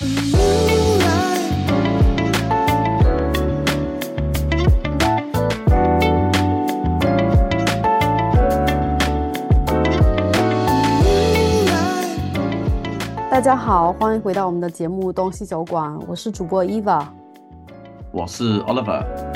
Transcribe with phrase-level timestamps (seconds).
[0.00, 0.06] 大
[13.42, 17.04] 家好，欢迎回到我们的节目《东西酒馆》，我是主播 Eva，
[18.10, 19.29] 我是 Oliver。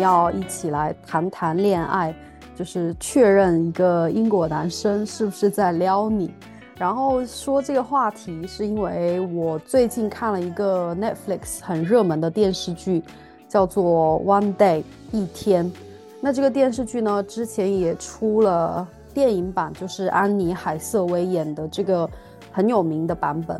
[0.00, 2.14] 要一起来谈谈恋爱，
[2.54, 6.32] 就是确认一个英国男生是不是在撩你。
[6.76, 13.02] 然后说这个话题，是因为我最近看了一个 Netflix 很热门的电视剧。
[13.48, 15.72] 叫做《One Day》一天，
[16.20, 22.06] 那这个电视剧呢，之前也出了电影版，就是安妮海瑟薇演的这个
[22.52, 23.58] 很有名的版本。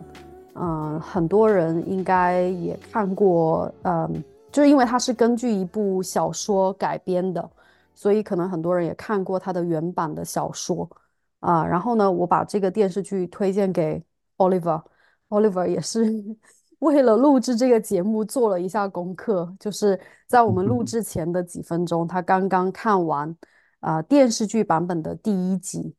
[0.57, 3.73] 嗯，很多人应该也看过。
[3.85, 4.23] 嗯，
[4.59, 7.49] 就是因为它是根据一部小说改编的，
[7.95, 10.91] 所以可能很多人也看过它的原版的小说。
[11.39, 14.03] 啊，然后呢，我把这个电视剧推荐给
[14.37, 16.13] Oliver，Oliver 也是。
[16.81, 23.37] 为了录制这个节目，做了一下功课，就是在我们录制前的几分钟，他刚刚看完
[23.79, 25.95] 啊电视剧版本的第一集。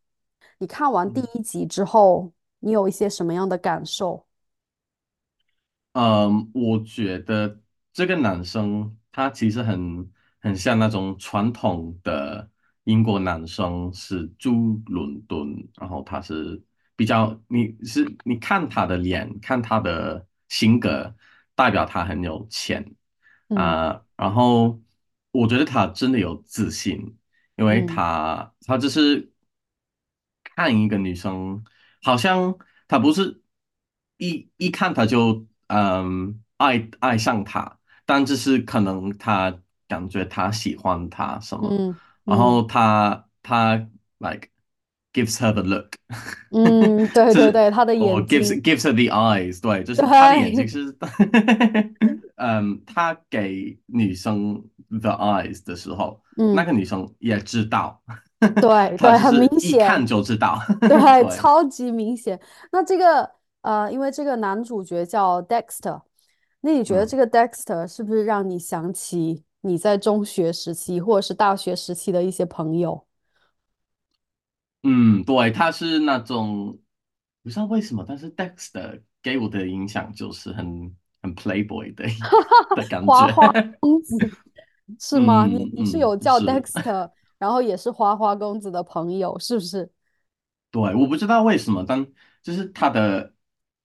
[0.58, 4.26] 你看完第一集之后，你有一些什么样的感受？
[5.94, 7.58] 嗯，我觉得
[8.00, 12.50] 这个男生他其实很很像那种传统的
[12.86, 16.64] 英国男生，是住伦敦，然后他是
[16.95, 20.25] 比较，你是你看他的脸，看他的。
[20.47, 21.16] 性格
[21.53, 22.95] 代表他很有钱
[23.50, 24.81] 啊，然后
[25.30, 27.20] 我觉得他真的有自信，
[27.55, 29.31] 因为他他就是
[30.55, 31.64] 看一个女生，
[32.02, 33.44] 好像他不是
[34.17, 37.78] 一一看他就嗯爱爱上她，
[38.09, 39.55] 但就是可能他
[39.88, 43.75] 感觉他喜欢她什么，然后他他
[44.17, 44.49] like。
[45.11, 45.88] gives her the look，
[46.52, 50.95] 嗯，对 对对，他的眼睛，gives gives her the eyes，对，就是他的眼睛是，
[52.37, 54.64] 嗯，他给女生
[55.02, 56.21] the eyes 的时候，
[56.55, 57.99] 那个女生也知道，
[58.39, 62.39] 对 对，很明显，一看就知道，对，超级明显。
[62.71, 63.27] 那这个
[63.61, 65.99] 呃，因为这个男主角叫 Dexter，
[66.61, 73.05] 那你觉得这个 Dexter 是不是让你想起你在中学时期或者是大学时期的一些朋友？
[74.83, 76.77] 嗯，对，他是那种
[77.43, 82.05] 不知道为什么，但是 Dexter 给我的影响就是很很 Playboy 的
[82.75, 84.15] 的感觉，花 花公子
[84.99, 85.45] 是吗？
[85.45, 89.89] 你你是有叫 Dexter，然后也是花花公子的朋友，是不是？
[90.71, 92.05] 对，我不知道为什么，但
[92.42, 93.33] 就是他的，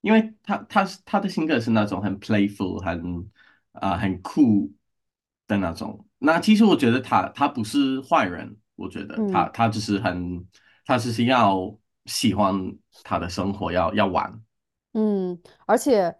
[0.05, 3.29] 因为他他是他的性格是那种很 playful，很
[3.71, 4.71] 啊很酷
[5.47, 6.05] 的那种。
[6.19, 10.45] 那其实我觉得他他不是坏人，我觉得他他只是很。
[10.87, 12.53] 他只是要喜欢
[13.03, 14.31] 他的生活，要要玩。
[14.93, 16.15] 嗯，而且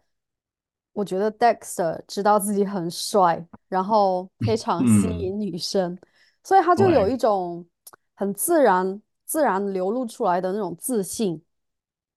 [0.92, 5.96] 我觉得 Dexter 知道自己很帅，然后非常吸引女生，
[6.44, 7.64] 所以他就有一种
[8.16, 11.40] 很自然、自然流露出来的那种自信。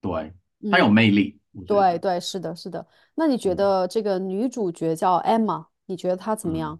[0.00, 0.32] 对，
[0.70, 1.37] 他有魅力。
[1.66, 2.86] 对对，是的，是的。
[3.14, 5.66] 那你觉得这个女主角叫 Emma？
[5.86, 6.78] 你觉得她怎么样？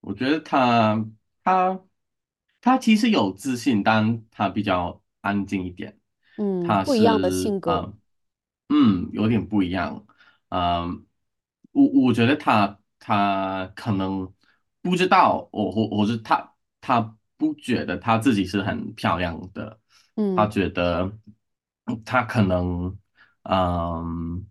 [0.00, 1.04] 我觉得她
[1.44, 1.80] 她。
[2.60, 5.96] 她其实有自信，但她比较安静一点。
[6.36, 7.94] 嗯，他不一样的性格。
[8.68, 10.04] 嗯，有点不一样。
[10.48, 11.06] 嗯，
[11.70, 14.30] 我我觉得她她可能
[14.82, 19.78] 不知道，我我我是她她不觉得她自己是很漂亮的。
[20.16, 21.10] 嗯，她觉得
[22.04, 22.98] 她可能
[23.48, 24.46] 嗯，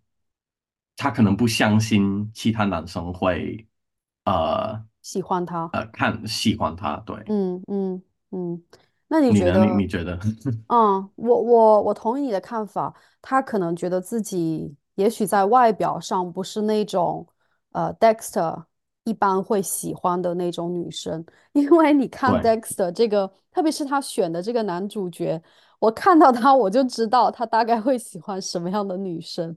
[0.95, 3.67] 他可能不相信其他男生会
[4.25, 4.83] 呃。
[5.01, 8.61] 喜欢他，呃，看喜欢他，对，嗯嗯嗯，
[9.07, 9.65] 那你觉得？
[9.65, 10.19] 你你觉得？
[10.67, 12.93] 嗯，我我我同意你的看法。
[13.21, 17.25] 他可能觉得自己也许在外表上不是那种
[17.71, 18.65] 呃，Dexter
[19.05, 25.41] 一般会喜欢的那种女生， 因为你看 Dexter 这个，特别是他选的这个男主角，
[25.79, 29.55] 我看到他我就知道他大概会喜欢什么样的女生。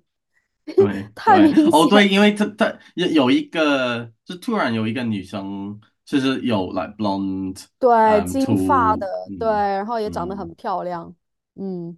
[0.77, 9.07] 对， 太明显哦，对，因为他他有有一个，就突然有一个女生，就是有 like blonde，对，金发的，
[9.39, 11.13] 对，然后也长得很漂亮，
[11.57, 11.97] 嗯，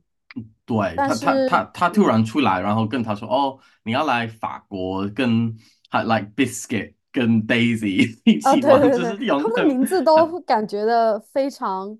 [0.64, 5.54] 对，他他他他突然出来，然后跟他说，哦，你要来法国，跟
[5.90, 11.98] 还 like biscuit 跟 Daisy 一起玩，就是他们的名字都感觉的非常，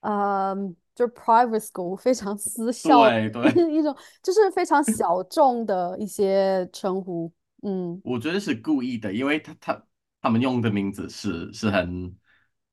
[0.00, 0.56] 呃。
[0.94, 7.30] 就是 private school 非常私校，对对，一种就是非常小众的一些称呼。
[7.62, 9.84] 嗯，我觉得是故意的，因为他他
[10.22, 12.14] 他们用的名字是是很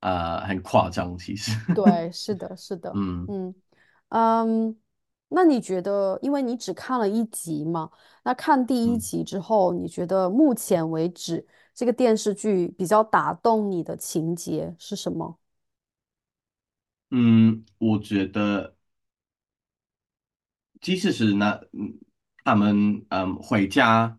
[0.01, 3.25] 呃很夸张，其实，对，是的，是的， 嗯。
[3.27, 3.56] 嗯。
[4.09, 4.75] 嗯，
[5.29, 7.89] 那你觉得，因为你只看了一集嘛，
[8.23, 9.00] 那看第一嗯。
[9.00, 15.38] 集之后，你觉得目前为止这个电视剧比较打动你的情节是什么？
[17.12, 18.75] 嗯，我觉得。
[20.81, 21.94] 即使是那嗯，
[22.44, 24.18] 他们嗯回家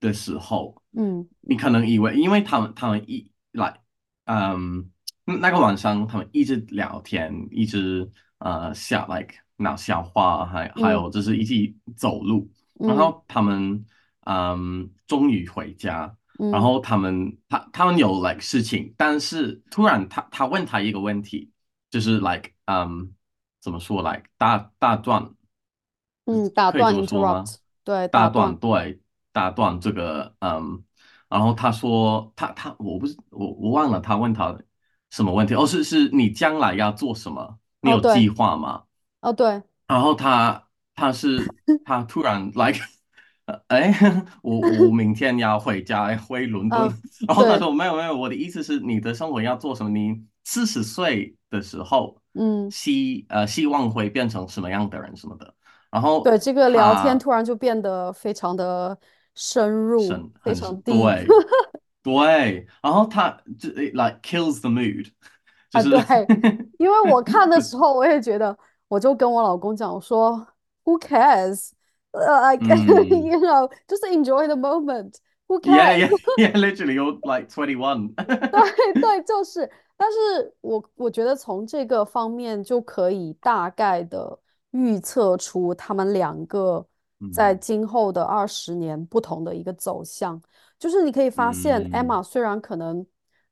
[0.00, 1.28] 的时候，嗯。
[1.40, 3.80] 你可能以为，因为他们他们一来，
[4.24, 4.90] 嗯，
[5.24, 10.92] 那个晚上他们一直聊天，一直呃笑，like 闹笑话，还还嗯。
[10.94, 12.98] 有就是一起走路，然嗯。
[12.98, 13.86] 后他们
[14.26, 16.60] 嗯终于回家，然嗯。
[16.60, 21.52] 后他们他他们有 like 事情，但是突然他他问他一个问题，
[21.90, 23.14] 就是 like 嗯
[23.60, 25.34] 怎么说 like 大大段。
[26.26, 29.00] 嗯，打断可以这么说吗？，interrupt，对，打大断，段对，
[29.32, 30.84] 大段这个嗯，
[31.28, 34.54] 然后他说他他我不是我我忘了他问他
[35.10, 37.58] 什么问题哦，是是你将来要做什么？
[37.80, 38.84] 你哦，对，有计划吗？
[39.20, 41.46] 哦，对，然后他他是
[41.84, 42.88] 他突然 like 呃
[43.68, 43.92] 哎，
[44.42, 46.94] 我我明天要回家回伦敦，嗯，
[47.26, 49.90] 然后他对，说没有没有，我的意思是你的生活要做什么？
[49.90, 52.70] 你四十岁的时候嗯。
[52.70, 55.54] 希呃希望会变成什么样的人什么的。
[55.90, 58.96] 然后对，这个聊天他突然就变得非常的
[59.34, 59.98] 深入，
[60.42, 61.26] 非常对
[62.04, 65.08] 对，然后他就 it like kills the mood，
[65.70, 68.54] 就啊，是对，因为我看的 时候，我也觉得，
[68.88, 70.46] 我就跟我老公讲，我说
[70.84, 71.70] ，Who cares？
[72.12, 73.10] 呃，like 嗯。
[73.10, 84.38] you know, just enjoy the moment，Who，yeah cares？yeah yeah literally you're like twenty one， 对对，就是，但是我我觉得从这个方面就可以大概的
[84.70, 86.86] 预测出他们两个
[87.32, 87.58] 在嗯。
[87.60, 90.40] 今后的二十年不同的一个走向。
[90.78, 93.04] 就是你可以发现嗯，Emma 虽然可能，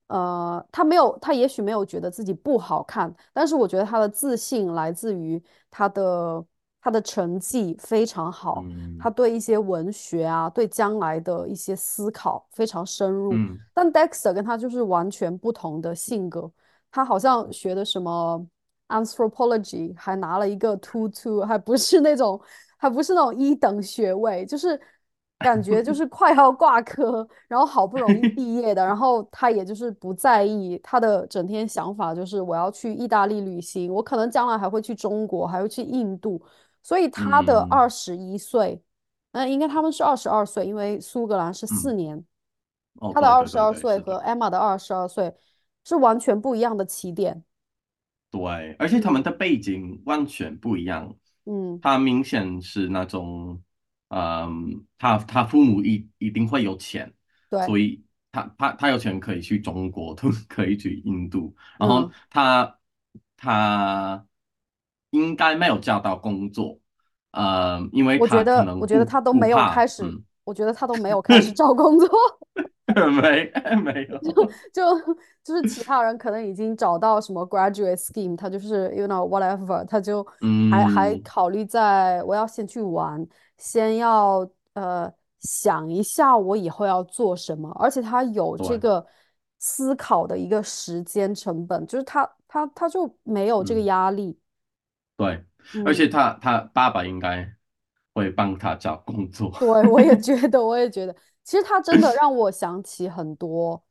[0.06, 6.44] 呃，她没有，她也许没有觉得自己不好看，但是我觉得她的自信来自于她的
[6.86, 8.62] 她的成绩非常好。
[8.96, 13.32] 他嗯对一些文学啊，对将来的一些思考非常深入。
[13.32, 16.48] 嗯但 Dexter 跟他就是完全不同的性格，
[16.92, 18.46] 他好像学的什么
[18.86, 22.40] anthropology，还拿了一个 two two，还不是那种，
[22.76, 24.80] 还不是那种一等学位，就是
[25.40, 36.40] 感觉就是 快要挂科，然后好不容易毕业的，然后他也就是不在意，他的整天想法就是我要去意大利旅行，我可能将来还会去中国，还会去印度，
[36.86, 38.80] 所以他的二嗯十一岁。
[39.32, 42.24] 嗯，应该他们是二十二岁，因为苏格兰是四嗯，年。
[43.00, 43.98] 哦他的二十二岁。
[43.98, 45.34] 和 Emma 的二十二岁
[45.84, 47.42] 是完全不一样的起点。
[48.30, 51.12] 对，而且他们的背景完全不一样。
[51.44, 53.60] 嗯，他明显是那种，
[54.08, 57.12] 嗯，他他父母一一定会有钱，
[57.50, 61.54] 对，所以他他他有钱可以去中国，都 可以去印度。
[61.78, 62.78] 然后嗯，他
[63.36, 64.26] 他
[65.10, 66.78] 应该没有找到工作，
[67.32, 72.08] 呃，因为我觉得，我觉得他都没有，开始，嗯，我觉得他都没有开始 找工作。
[72.86, 73.50] 没
[73.82, 74.32] 没有，就
[74.72, 75.14] 就
[75.44, 80.26] 就是其他人可能已经找到什么 graduate scheme，他就是 you know whatever，他就
[80.70, 83.26] 还还嗯，考虑在我要先去玩，
[83.58, 89.04] 先要呃想一下我以后要做什么，而且他有这，个
[89.58, 93.84] 思考的一个时间成本，就是他他他就没有这个嗯。
[93.84, 94.38] 压力，
[95.16, 95.44] 对，
[95.84, 95.94] 而嗯。
[95.94, 97.48] 且他他爸爸应该
[98.14, 99.50] 会帮他找工作。
[99.58, 103.82] 对，我也 觉得，我也觉得，其实他真的让我想起很多，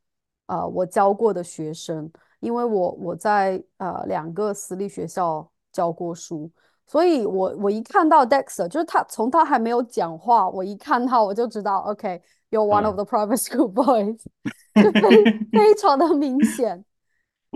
[0.46, 6.50] 呃，我教过的学生，因为我我在呃两个私立学校教过书，
[6.86, 14.18] 所以我我一看到 Dexter，就是他从他还没有讲话，我一看到我就知道，OK，you're one of，the private school boys，
[14.80, 16.85] 就非非常的明显，对，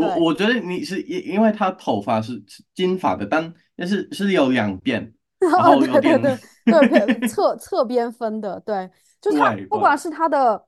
[0.00, 8.90] 我我觉得你是因因为他头发是是金发的，但但是是有两边， 然啊，后有点对对对对， 侧侧边分的，对，
[9.20, 10.64] 就是他不管是他的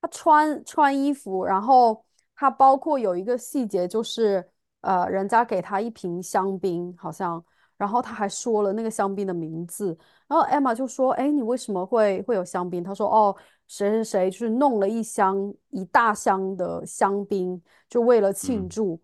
[0.00, 4.44] 他穿穿衣服，然后他包括有一个细节就是
[4.82, 7.42] 呃，人家给他一瓶香槟，好像，
[7.76, 9.96] 然后他还说了那个香槟的名字，
[10.28, 13.34] 然后 Emma 就说：“哎，你为什么会会有香槟？”他说：“哦，
[13.66, 19.00] 谁谁谁就是弄了一箱一大箱的香槟，就为了庆嗯，祝。”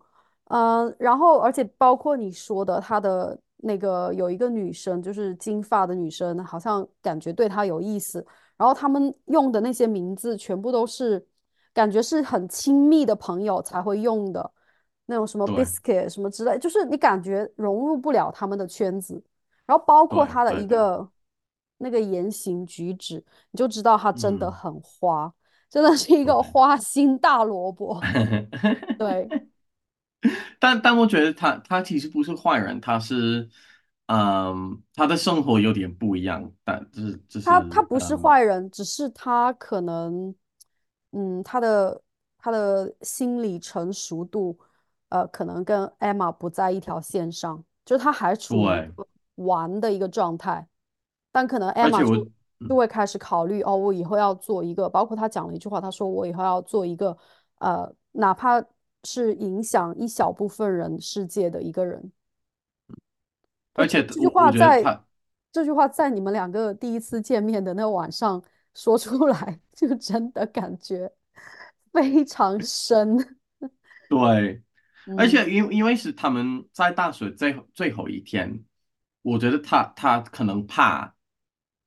[0.49, 8.23] 嗯，然后而且包括你说的，他的那个有一个女生，就是金发的女生，好像感觉对他有意思。
[8.55, 11.25] 然后他们用的那些名字全部都是
[11.73, 14.51] 感觉是很亲密的朋友才会用的，
[15.07, 19.21] 那种什么 biscuit 什么之类，就是你感觉融入不了他们的圈子。
[19.65, 21.07] 然后包括他的一个
[21.83, 25.31] 那个言行举止，你就知道他真的嗯，很花，
[25.69, 28.01] 真的是一个，花心大萝卜。
[28.97, 29.29] 对。
[30.57, 33.49] 但但我觉得他他其实不是坏人，他是，
[34.07, 40.33] 嗯，他的生活有点不一样，但就是就他他不是嗯，坏人，只是他可能，
[41.11, 42.01] 嗯，他的
[42.37, 44.57] 他的心理成熟度，
[45.09, 48.91] 呃，可能跟 Emma 不在一条线上，就是他还处于
[49.35, 50.65] 玩的一个状态，
[51.33, 52.31] 但可能而且 Emma 就
[52.69, 57.17] 就会开始考虑，哦，我以后要做一个，包括他讲了一句话，他说我以后要做一个，
[57.59, 58.63] 呃，哪怕
[59.03, 62.11] 是影响一小部分人世界的一个人。
[63.73, 65.03] 而且这这句话在
[65.51, 68.41] 这句话在你们两个第一次见面的那晚上
[68.75, 71.11] 说出来， 就真的感觉
[71.91, 73.17] 非常深。
[74.09, 74.63] 对，
[75.17, 78.63] 而嗯且因因为是他们在大学最后最后一天，
[79.21, 81.12] 我觉得他他可能怕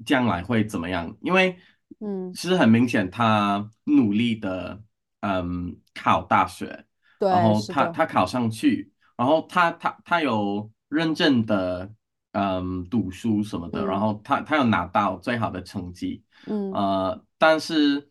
[0.05, 1.59] 将来会怎么样，因为
[2.00, 4.83] 嗯，其实很明显他努力的
[5.21, 6.85] 嗯考大学，
[7.19, 11.91] 对然，后是的，他他考上去，然后他他他有认真的
[12.33, 16.73] 嗯读书什么的，然嗯后他他有拿到最好的成绩，嗯。
[16.73, 18.11] 呃，但是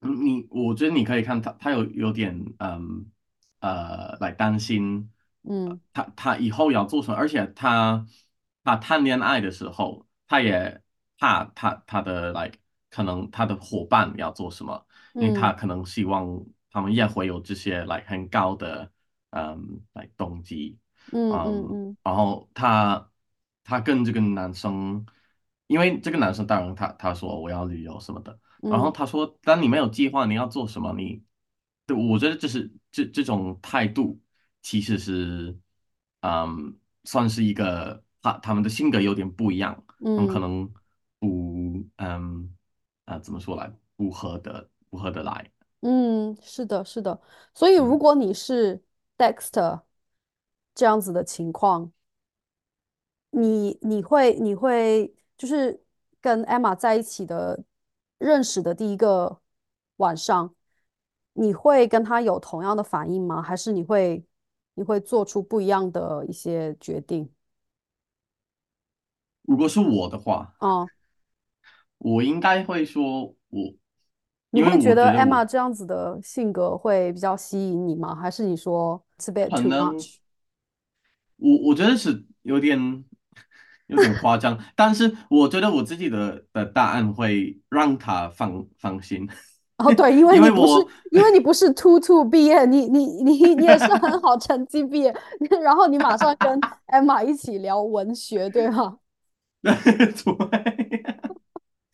[0.00, 3.06] 嗯你我觉得你可以看他他有有点嗯。
[3.60, 5.10] 呃来担心，
[5.64, 5.80] 呃嗯。
[5.92, 8.06] 他他以后要做什么，而且他
[8.62, 10.80] 他谈恋爱的时候，他也
[11.18, 12.50] 怕他他的来
[12.90, 14.86] 可能他的伙伴要做什么，
[15.18, 15.56] 因为他嗯。
[15.56, 16.26] 可能希望
[16.70, 18.90] 他们也会有这些来很高的
[19.30, 20.78] 嗯来动机，
[21.12, 21.96] 嗯嗯嗯，嗯。
[22.02, 23.10] 然后他
[23.64, 25.04] 他跟这个男生，
[25.66, 28.38] 因为这个男生当然他他说我要旅游什么的。
[28.62, 28.92] 然后嗯。
[28.92, 31.22] 他说，当你没有计划你要做什么，你，
[31.86, 34.20] 对，我觉得这是这这种态度
[34.62, 35.56] 其实是，
[36.20, 40.40] 嗯，算是一个他他们的性格有点不一样，他们可嗯。
[40.40, 40.68] 能
[41.28, 42.56] 不，嗯，
[43.04, 47.20] 啊，怎么说来，不合得不合得来，嗯，是的，是的。
[47.54, 48.82] 所以如嗯，果你是
[49.18, 49.82] Dexter
[50.74, 51.92] 这样子的情况，
[53.30, 55.82] 你你会你会就是
[56.20, 57.64] 跟 Emma 在一起的
[58.18, 59.40] 认识的第一个
[59.96, 60.54] 晚上，
[61.32, 63.42] 你会跟他有同样的反应吗？
[63.42, 64.24] 还是你会
[64.74, 67.30] 你会做出不一样的一些决定？
[69.42, 70.90] 如果是我的话，啊、
[71.98, 73.74] 我应该会说我，
[74.50, 78.14] 你会觉得 Emma 这样子的性格会比较吸引你吗？
[78.14, 80.16] 还是你说 it's a bit 可 too 能 much？
[81.36, 83.04] 我我觉得是有点
[83.88, 89.28] 有点夸张，但是我觉得我自己的的答案会让他放放心，
[89.78, 95.14] 哦，对， 因为你不是因为我因为你不是 two two 毕业，你你你你也是很好成绩毕业，
[95.62, 98.98] 然后你马上跟 Emma 一起聊文学，对吗？
[99.62, 99.72] 对，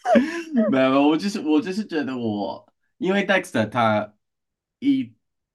[0.71, 2.67] 没有没有，我就是我就是觉得我，
[2.99, 4.15] 因为 Dexter 他
[4.81, 5.15] 一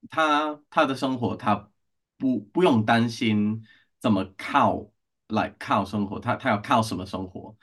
[0.10, 1.70] 他他的生活他
[2.18, 3.63] 不不用担心
[4.00, 4.89] 怎么靠
[5.27, 7.56] 来靠生活，他他要靠什么生活，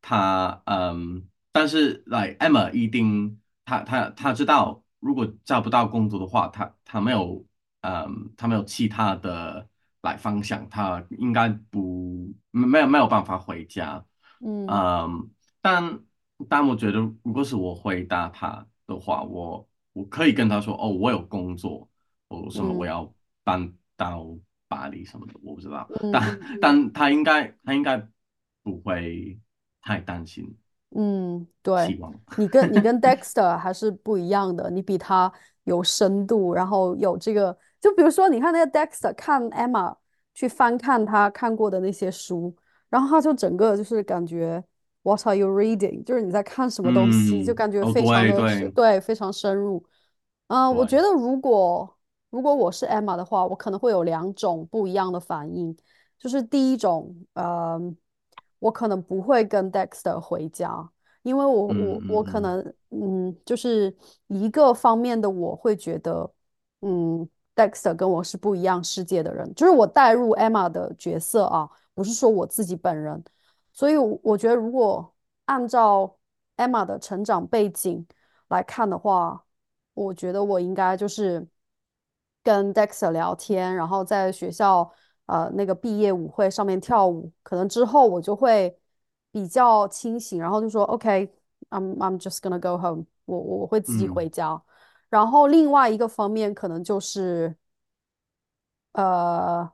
[0.00, 7.44] 他嗯，但是来 Emma 一定他他他知道，如果找不到工作的话，他他没有
[7.82, 9.68] 嗯他没有其他的
[10.02, 14.04] 来方向，他应该不没有没有办法回家。
[14.40, 15.30] 嗯嗯，
[15.60, 16.00] 但
[16.48, 21.88] 但我觉得，如果是我回答他的话，我我可以跟他说，哦，我有工作，
[22.28, 22.88] 我什么我嗯。
[22.88, 24.26] 要搬到
[24.68, 26.12] 巴黎什么的，我不知道，嗯。
[26.12, 28.00] 但 但他应该他应该
[28.62, 29.38] 不会
[29.82, 30.56] 太担心，
[30.90, 35.32] 嗯，对，希望，你跟你跟 Dexter 还是不一样的，你比他
[35.64, 39.96] 有深度，然后有这个，就比如说，你看那个 Dexter 看 Emma
[40.34, 42.54] 去翻看他看过的那些书，
[42.88, 44.62] 然后他就整个就是感觉
[45.02, 46.04] What are you reading？
[46.04, 49.84] 就是你在看什么东西，就嗯，感觉哦，非常的是对非常深入。
[50.48, 51.96] 嗯，我觉，得如果
[52.30, 55.76] 如果我是 Emma 的话，我可能会有两种不一样的反应。
[56.18, 57.80] 就是第一种，呃，
[58.58, 60.86] 我可能不会跟 Dexter 回家，
[61.22, 66.30] 因为我嗯我我可能，嗯，就是一个方面的我会觉得，
[66.82, 67.26] 嗯
[67.56, 73.24] ，Dexter 跟我是不一样世界的人，就是我带入 Emma 的角色啊，不是说我自己本人，
[73.80, 75.10] 所以我我觉得如果
[75.46, 76.14] 按照
[76.58, 78.06] Emma 的成长背景
[78.48, 79.42] 来看的话，
[79.94, 81.48] 我觉得我应该就是
[82.42, 84.92] 跟 Dexter 聊天，然后在学校
[85.24, 88.78] 呃那个毕业舞会上面跳舞，可能之后我就会
[89.30, 94.62] 比较清醒，然后就说 OK，I'm I'm just gonna go home，我我会自己嗯回家。
[95.08, 97.56] 然后另外一个方面可能就是
[98.92, 99.72] 呃，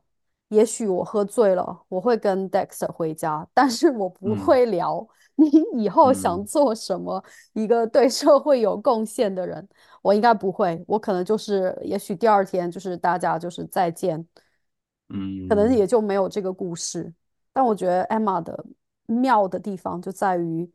[0.48, 4.36] 也许我喝醉了，我会跟 Dexter 回家，但是我不嗯。
[4.36, 5.06] 会聊。
[5.38, 5.50] 你
[5.82, 6.46] 以后想嗯。
[6.46, 7.22] 做什么，
[7.52, 9.68] 一个对社会有贡献的人，
[10.00, 14.26] 我应该不会，我可能就是，也许第二天就是大家就是再见，
[15.48, 15.76] 可能嗯。
[15.76, 17.12] 也就没有这个故事。
[17.52, 18.64] 但我觉得 Emma 的
[19.06, 20.70] 妙的地方就在于，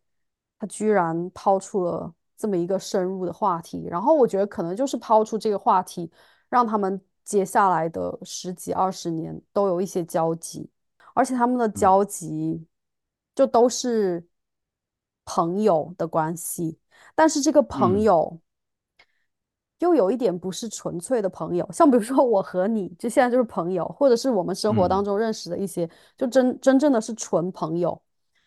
[0.59, 6.11] 她居然抛出了这么一个深入的话题，然后我觉得可能就是抛出这个话题，
[6.49, 10.69] 让他们接下来的十几二十年都有一些交集，
[11.13, 11.73] 而且他们的嗯。
[11.73, 12.65] 交集
[13.35, 14.25] 就都是
[15.25, 16.77] 朋友的关系，
[17.15, 18.03] 但是这个朋嗯。
[18.03, 18.39] 友。
[19.79, 25.05] 又有一点不是纯粹的朋友，像比如说我和你，就现在就是朋友，或者是我们生活当嗯。
[25.05, 27.99] 中认识的一些，就真真正的是纯朋友，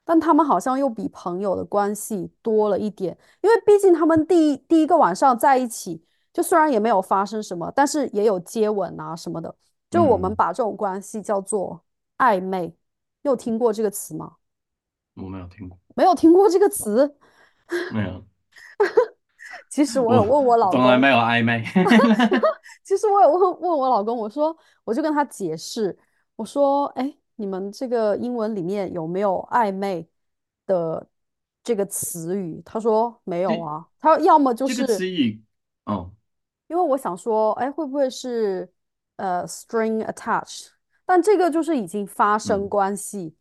[0.05, 6.05] 但他们好像又比朋友的关系多了一点，因为毕竟他们第一第一个晚上在一起，
[6.35, 9.55] 就虽然也没有发生什么，但是也有接吻啊什么的，
[9.89, 11.81] 就我们嗯，把这种关系叫做
[12.19, 12.67] 暧昧，
[13.23, 14.35] 你有听过这个词吗？
[15.15, 17.17] 我没有听过，没有听过这个词，
[17.93, 18.25] 没有，
[19.71, 20.81] 其实我有我问我老公。
[20.81, 21.63] 从来没有暧昧。
[22.83, 25.97] 其实我有问问我老公，我说我就跟他解释，
[26.35, 30.09] 我说，哎，你们这个英文里面有没有暧昧
[30.67, 31.07] 的
[31.63, 32.61] 这个词语？
[32.65, 35.41] 他说没有啊，他说要么就这个是词语，
[35.85, 36.11] 哦，
[36.75, 38.69] 因为我想说，哎，会不会是
[39.15, 40.71] 呃 string attached？
[41.07, 43.37] 但这个就是已经发生嗯关系，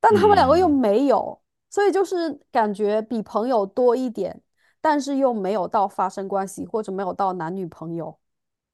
[0.00, 4.42] 但他们两个又嗯，没有，所以就是感觉比朋友多一点，
[4.80, 8.18] 但是又没有到发生关系，或者没有到男女朋友。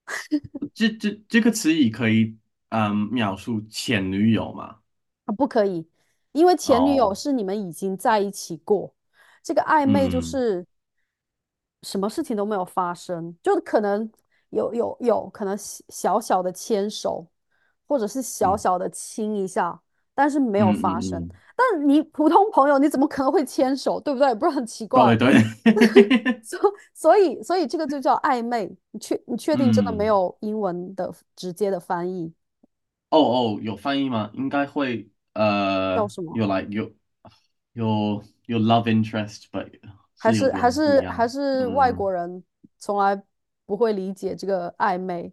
[0.73, 2.35] 这这这个词语可以
[2.71, 4.79] 嗯描述前女友吗？
[5.27, 5.87] 啊，不可以，
[6.33, 8.95] 因为前女友哦，是你们已经在一起过，
[9.43, 10.67] 这个暧昧就嗯是
[11.83, 14.11] 什么事情都没有发生，就可能
[14.51, 17.27] 有有有可能小小小的牵手，
[17.87, 19.81] 或者是小嗯小的亲一下，
[20.15, 21.19] 但是没有嗯发生。
[21.21, 24.35] 嗯嗯，但你普通朋友，你怎么可能会牵手，对不对？
[24.35, 25.15] 不是很奇怪？
[25.17, 25.35] 对对，
[26.43, 26.59] 所
[26.95, 28.75] 所以所以这个就叫暧昧。
[28.93, 32.33] 你确你确定真的没嗯，有英文的直接的翻译
[33.11, 34.31] 哦哦，有翻译吗？
[34.35, 36.35] 应该会，呃，叫什么？
[36.37, 36.91] 有来有
[37.75, 39.71] 有有 love interest，but
[40.23, 41.97] 还是还是还，是外嗯。
[41.97, 42.45] 国人
[42.79, 43.21] 从来
[43.67, 45.33] 不会理解这个暧昧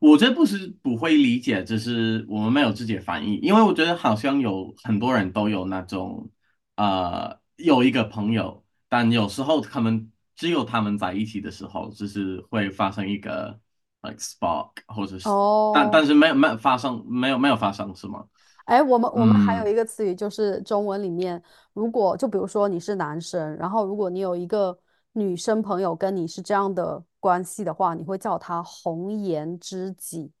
[0.00, 6.28] 我这不是不会理解，只是我们没有直接翻译，因为我觉得好像有很多人都有那种，
[6.76, 13.58] 呃，有一个朋友，但有时候他们只有他们在一起的时候，就是会发生一个
[14.02, 15.26] like spark，或者是，
[15.70, 15.90] 但哦。
[15.90, 18.24] 但是没有没有发生，没有没有发生是吗？
[18.64, 19.70] 哎，我们我们还有嗯。
[19.70, 24.78] 一个词语，就是中文里面，如果就比如说你是男生，然后如果你有一个
[25.12, 30.32] 女生朋友跟你是这样的关系的话，你会叫她红颜知己。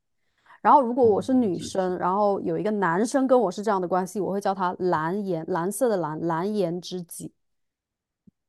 [0.62, 7.30] 然后如果我是女生，然后有一个男生跟我是这样的关系，我会叫他蓝颜，蓝色的蓝，蓝颜知己。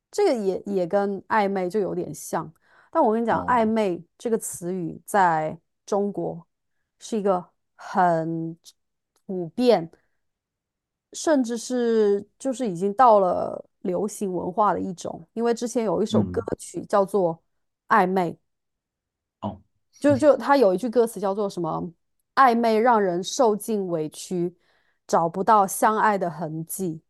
[0.10, 2.50] 这个也也跟暧昧就有点像，
[2.90, 6.48] 但我跟你讲，暧哦，昧这个词语在中国
[7.00, 8.58] 是一个很
[9.26, 9.90] 普遍，
[11.14, 15.28] 甚至是就是已经到了流行文化的一种。
[15.34, 17.36] 因为之前有一首歌嗯，曲叫做
[17.96, 18.32] 《暧昧》，
[19.48, 19.62] 哦，
[19.92, 21.92] 就就他有一句歌词叫做什么？
[22.36, 24.56] 暧昧让人受尽委屈，
[25.08, 27.02] 找不到相爱的痕迹。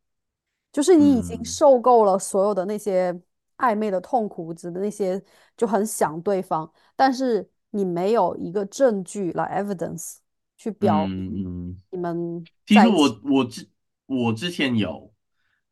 [0.72, 3.18] 就是你已经嗯受够了所有的那些
[3.58, 5.24] 暧昧的痛苦，指的那些
[5.56, 10.18] 就很想对方，但是你没有一个证据来 evidence
[10.66, 12.88] 去表嗯嗯，你们其实。
[12.88, 13.70] 我我之
[14.08, 15.12] 我之前有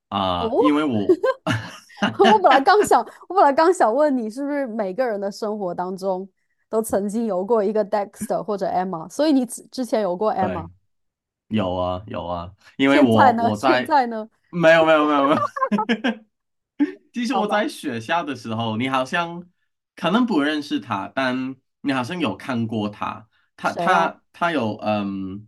[0.09, 0.99] 啊、哦，因为我。
[2.19, 6.29] 我本来刚想，我本来刚想问你，是不是每个人的生活当中
[6.69, 10.67] 都曾经有过一个 Dexter 或者 Emma，所以你之之前有过 Emma，
[11.47, 13.15] 有啊有啊，因为我？
[13.49, 14.29] 我在现在呢？
[14.51, 19.43] 没有没有没有没有， 其实，我在学校的时候，你好像
[19.95, 23.27] 可能不认识他，但你好像有看过他，
[23.71, 23.85] 他？
[23.85, 25.47] 他他有嗯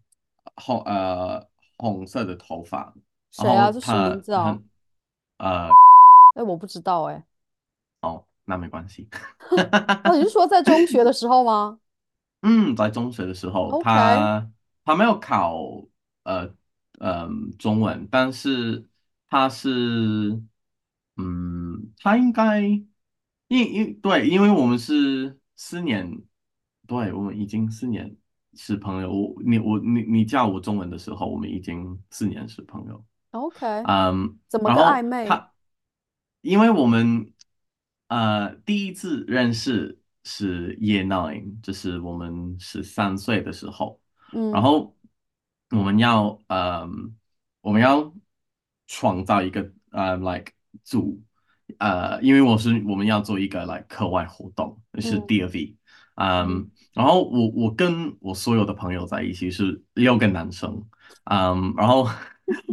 [0.55, 1.47] 红呃
[1.77, 2.93] 红色的头发，
[3.35, 3.67] 然谁啊？
[3.67, 4.43] 后这什么名字啊？
[4.45, 4.63] 很
[5.37, 5.69] 呃
[6.35, 7.25] 哎，我不知道哎。
[8.01, 9.07] 哦，那没关系。
[10.03, 11.79] 哦，你是说在中学的时候吗
[12.41, 14.51] 嗯，在中学的时候，？OK，他
[14.83, 15.57] 他没有考
[16.23, 16.53] 呃
[16.99, 18.87] 嗯、中文，但是
[19.29, 20.41] 他是
[21.17, 22.85] 嗯，他应该因
[23.49, 26.21] 因对，因为我们是四年，
[26.87, 28.15] 对，我们已经四年
[28.53, 29.11] 是朋友。
[29.11, 33.03] 我你我你你叫我中文的时候，我们已经四年是朋友。
[33.31, 35.27] OK，嗯，怎么个暧昧？
[35.27, 35.51] 他，
[36.41, 37.33] 因为我们
[38.07, 43.99] 呃第一次认识是 Year Nine，就是我们十三岁的时候，
[44.31, 44.95] 然嗯后
[45.71, 46.87] 我们要呃
[47.61, 48.13] 我们要
[48.87, 51.21] 创造一个呃 like 组
[51.79, 55.75] 呃，因为我是我们要做一个 like 课外活动，是嗯 DFE，
[56.15, 60.83] 嗯嗯，然后我我跟我所有的朋友在一起是六个男生，
[61.25, 62.07] 嗯，然后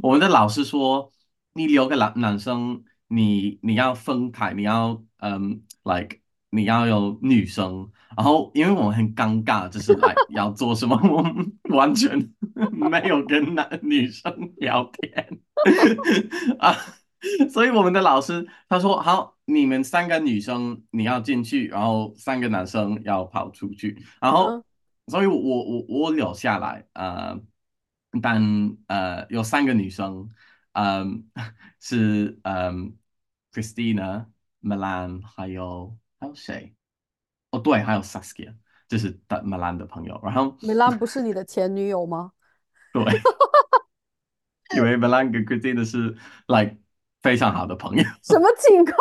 [0.01, 1.11] 我们的老师说，
[1.55, 6.19] 你六个男男生，你你要分开，你要嗯，like
[6.51, 15.41] 你要有女生，然后因为我们很尴尬，就是来要做什么， 我们完全没有跟男女生聊天
[16.61, 16.77] 啊。
[17.51, 24.65] 所以我们的老师他说好，你们三个女生你要进去，然后三个男生要跑出去，然嗯后
[25.09, 27.38] 所以我我我留下来，呃，
[28.23, 28.41] 但
[28.87, 30.29] 呃有三个女生，
[30.73, 31.25] 嗯、
[31.81, 32.97] 是嗯、
[33.53, 34.27] Christina、
[34.62, 36.75] Milan 还有还有谁？
[37.51, 38.55] 哦对，还有 Saskia，
[38.88, 42.33] 就是的 Milan 的朋友，然后 Milan 不是你的前女友吗？
[42.93, 43.03] 对，
[44.77, 46.77] 因为 Milan 跟 Christina 是 like
[47.23, 48.03] 非常好的朋友。
[48.23, 48.97] 什么情况？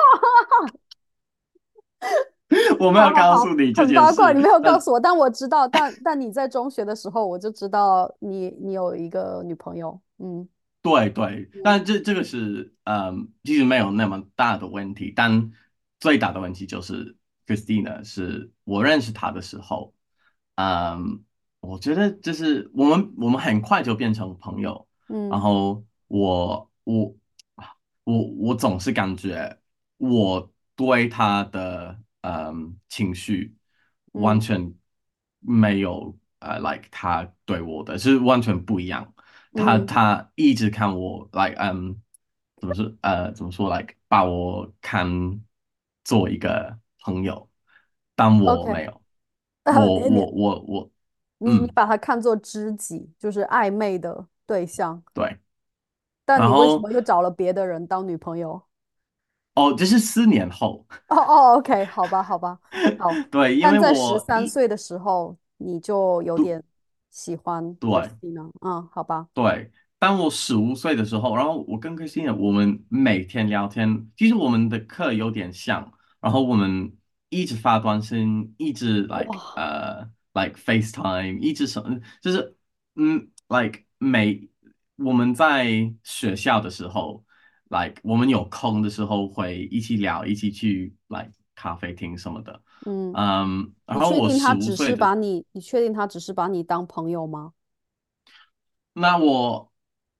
[2.80, 10.48] 我没有告诉你这件事，很八卦，你没有告但诉我，但我知道，但但你在中学的时候我就知道你你有一个女朋友，嗯。
[10.84, 15.52] 对对，嗯但这这个是嗯，其实没有那么大的问题，但
[16.00, 19.94] 最大的问题就是 Christina 是我认识她的时候，
[20.56, 21.24] 嗯，
[21.60, 25.42] 我觉得就是我们我们很快就变成朋友，嗯然嗯。
[25.42, 27.16] 后我我
[28.04, 29.60] 我我总是感觉
[29.98, 30.51] 我
[30.86, 33.56] 对他的嗯情绪
[34.14, 34.74] 完嗯全
[35.40, 39.14] 没有呃，like 他对我的是完全不一样。
[39.54, 39.86] 他嗯。
[39.86, 42.02] 他一直看我，like 嗯，
[42.58, 45.08] 怎么说呃怎么说，like 把我看
[46.04, 47.50] 做一个朋友，
[48.16, 49.02] 但我没有，
[49.64, 50.92] 呃，我我我我，
[51.38, 55.38] 你把他看作知己，就是暧昧的对象，对，
[56.26, 58.62] 但你为什么又找了别的人当女朋友？
[59.56, 62.58] 哦，这是四年后，哦哦，OK，好吧好吧，
[62.98, 66.64] 好， 对，因为但在十我一三岁的时候你就有点
[67.10, 76.94] 喜欢对 Christina，嗯，好吧，对，当我十五岁的时候，然后我跟 Christina 我们每天聊天，其实我们的课有点像，然后我们
[77.30, 82.56] 一直发短信，一直 like 哇，呃 like FaceTime，一直什么，就是
[82.96, 84.50] 嗯 like 每
[84.96, 87.24] 我们在学校的时候
[87.72, 94.96] ，like 我们有空的时候会一起聊，一起去 like 咖啡厅什么的，嗯，嗯，然后我他只是岁。
[94.96, 97.54] 把你，你确定他只是把你当朋友吗？
[98.94, 99.72] 那我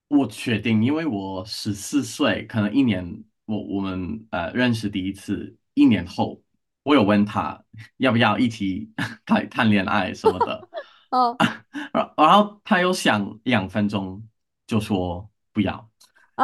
[0.08, 6.42] 我确定，因为我十四岁，可能一年，我我们呃认识第一次，一年后，
[6.84, 7.62] 我有问他
[7.98, 8.90] 要不要一起
[9.26, 10.70] 谈谈恋爱什么的，
[11.12, 11.36] 哦
[11.92, 14.24] 然然后他又想两分钟
[14.68, 15.91] 就说不要，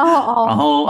[0.02, 0.86] 哦哦，然后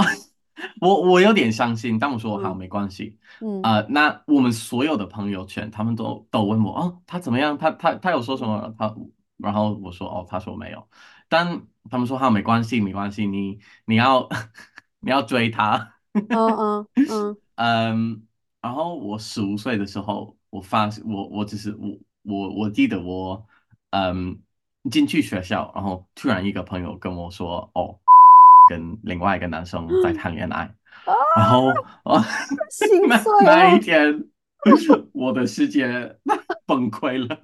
[0.81, 3.63] 我我有点伤心，但我说好嗯没关系，嗯。
[3.63, 7.57] 呃，那我们所有的朋友圈，他们都都问我哦，他怎么样？
[7.59, 8.75] 他他他有说什么？
[8.79, 8.95] 他
[9.37, 10.89] 然后我说哦，他说没有，
[11.29, 14.29] 但他们说好没关系没关系，你你要
[15.01, 17.37] 你要追他，嗯嗯嗯。
[17.57, 18.27] 嗯，
[18.61, 23.47] 然后我十五岁的时候，我发我我只是我我我记得我
[23.91, 24.41] 嗯
[24.91, 27.99] 进去学校，然后突然一个朋友跟我说哦，
[28.69, 30.73] 跟另外一个男生在谈恋爱。
[31.05, 31.69] 啊，然后
[32.05, 32.23] 啊，
[32.71, 33.81] 心那碎那一。
[33.81, 34.25] 天，
[35.13, 36.17] 我的世界
[36.67, 37.39] 崩溃了。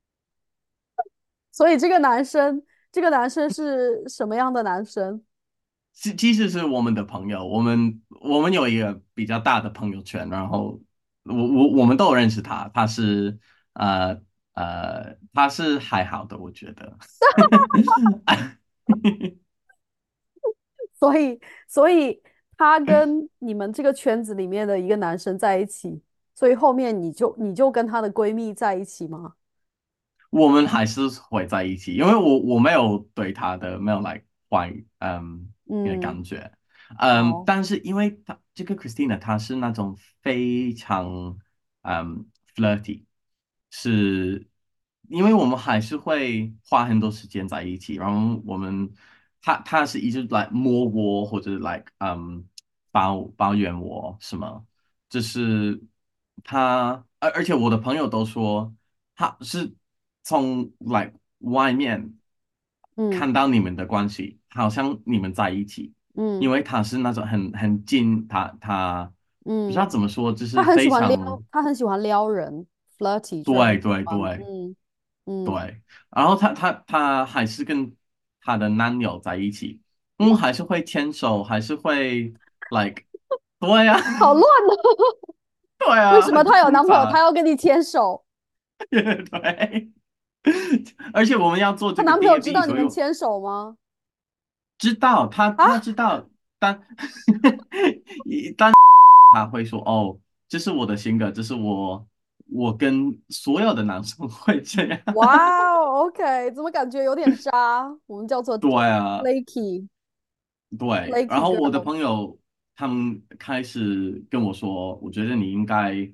[1.52, 5.22] 所以这个男生，这个男生是什么样的男生？
[5.92, 10.80] 其其实是我们的朋友，我们我们有一个比较大的朋友圈，然后
[11.24, 13.38] 我我我们都有认识他，他是
[13.74, 14.16] 呃
[14.54, 16.96] 呃他是还好的，我觉得。
[21.00, 22.22] 所以，所以
[22.56, 26.02] 他跟你们这个圈子里面的一个男生在一起，
[26.34, 29.32] 所以后面你就你就跟他的闺蜜在一起吗？
[30.28, 36.52] 我们还是会在一起，因为我我没有对他的没有来怀嗯那个嗯，感觉，
[36.98, 41.38] 嗯，好，但是因为他这个 Christina 她是那种非常
[41.82, 43.04] 嗯 flirty，
[43.70, 44.46] 是
[45.08, 48.92] 因为我们还是会花很多时间在一起，然后我们
[49.42, 52.44] 他他是一直来摸我或者来嗯
[52.90, 54.64] 抱抱怨我什么。
[55.08, 55.80] 就是
[56.44, 58.72] 他，而而且我的朋友都说
[59.16, 59.74] 他是
[60.22, 62.14] 从来外面
[62.96, 63.10] 嗯。
[63.10, 66.40] 看到你们的关系，好像你们在一起，嗯。
[66.40, 69.12] 因嗯为他是那种很很近，他他
[69.44, 69.66] 嗯。
[69.66, 72.66] 不知道嗯，怎么说，就是他很喜非欢撩，常他很喜欢撩人
[72.98, 74.46] ，flirty 对，对对。
[74.46, 74.76] 嗯
[75.26, 77.94] 嗯，对，然后他他他还是跟
[78.42, 79.78] 他的男友在一起，
[80.18, 82.32] 嗯，还是会牵手，还是会
[82.70, 83.02] like
[83.58, 85.30] 对呀、好乱哦。
[85.78, 87.18] 对啊，为什么很她有男朋友，她。
[87.18, 88.22] 要跟你牵手？
[88.90, 89.90] 对，
[91.12, 93.76] 而且我们要做这个她男朋友知道你们牵手吗？
[94.78, 96.26] 知道他他啊，知道，
[96.58, 96.80] 但
[98.24, 98.72] 一但
[99.34, 100.16] 他会说哦，
[100.48, 102.06] 这是我的性格，这是我
[102.52, 105.00] 我跟所有的男生 会这样。
[105.14, 107.88] 哇哦，OK，怎么感觉有点渣？
[108.06, 109.88] 我们叫做对啊，flaky
[110.78, 112.38] 对，然后我的朋友
[112.76, 116.10] 他们开始跟我说，我觉得你应该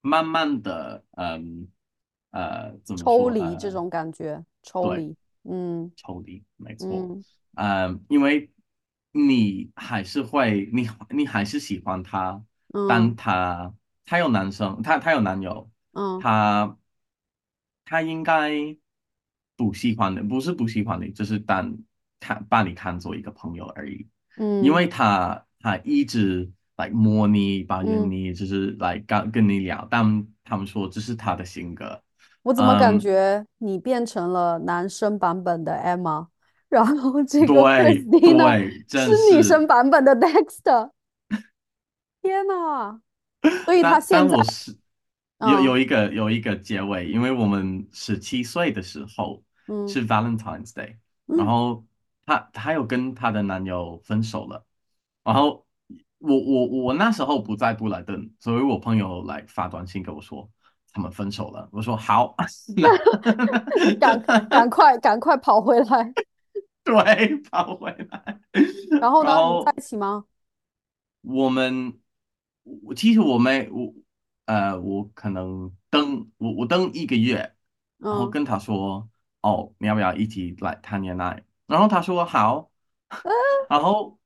[0.00, 1.68] 慢慢的，嗯，
[2.30, 7.24] 呃，怎么抽离这种感觉，抽，离，嗯抽离，没错，嗯。
[7.56, 8.50] 嗯，因为
[9.12, 12.42] 你还是会，你你还是喜欢他，
[12.74, 12.88] 嗯。
[12.88, 13.72] 但他
[14.04, 16.76] 他有男生，他他有男友，嗯他
[17.84, 18.52] 他应该
[19.56, 21.76] 不喜欢你，不是不喜欢你，就是当
[22.20, 24.06] 看把你看作一个朋友而已。
[24.36, 32.02] 嗯因嗯为他他一直来摸你、抱怨嗯，你，就是来跟跟你聊，但他们说这是他的性格。
[32.42, 36.26] 我怎么感嗯，觉你变成了男生版本的 Emma，
[36.68, 39.34] 然后这个对 Christina 对，是。
[39.36, 40.90] 女生版本的 Dexter？
[42.20, 43.00] 天呐！
[43.64, 44.36] 所以他现在，
[45.40, 51.84] 有嗯有一个有一个结尾，因为我们十七岁的时候嗯是 Valentine's Day，然嗯，后
[52.24, 54.64] 她她又跟她的男友分手了，
[55.22, 55.66] 然后
[56.18, 60.48] 我我我那时候不在布莱顿，所以我朋友来发短信跟我说
[60.92, 62.34] 他们分手了，我说好，
[62.76, 66.14] 那赶赶快赶快跑回来，
[66.84, 68.40] 对跑回来，
[69.00, 69.64] 然后呢？
[69.66, 70.24] 在一起吗？
[71.22, 71.98] 我们，
[72.62, 73.92] 我其实我没我
[74.46, 77.54] 呃，我可能登我我登一个月，
[78.08, 78.30] 然后嗯。
[78.30, 79.08] 跟他说，
[79.42, 81.44] 哦，你要不要一起来谈恋爱？
[81.66, 82.70] 然后他说好，
[83.68, 84.18] 然后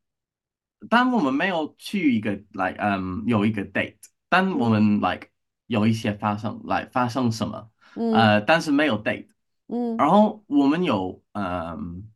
[0.88, 3.96] 但我们没有去一个 like 嗯有一个 date，
[4.28, 4.70] 但我嗯。
[4.70, 5.28] 们 like
[5.66, 8.12] 有一些发生来发生什么，嗯。
[8.12, 9.28] 呃，但是没有 date。
[9.68, 9.96] 嗯。
[9.96, 12.10] 然后我们有嗯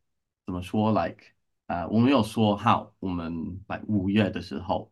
[0.47, 1.25] 怎么说，like
[1.67, 4.92] 呃，我们有说好，我们来五月的时候，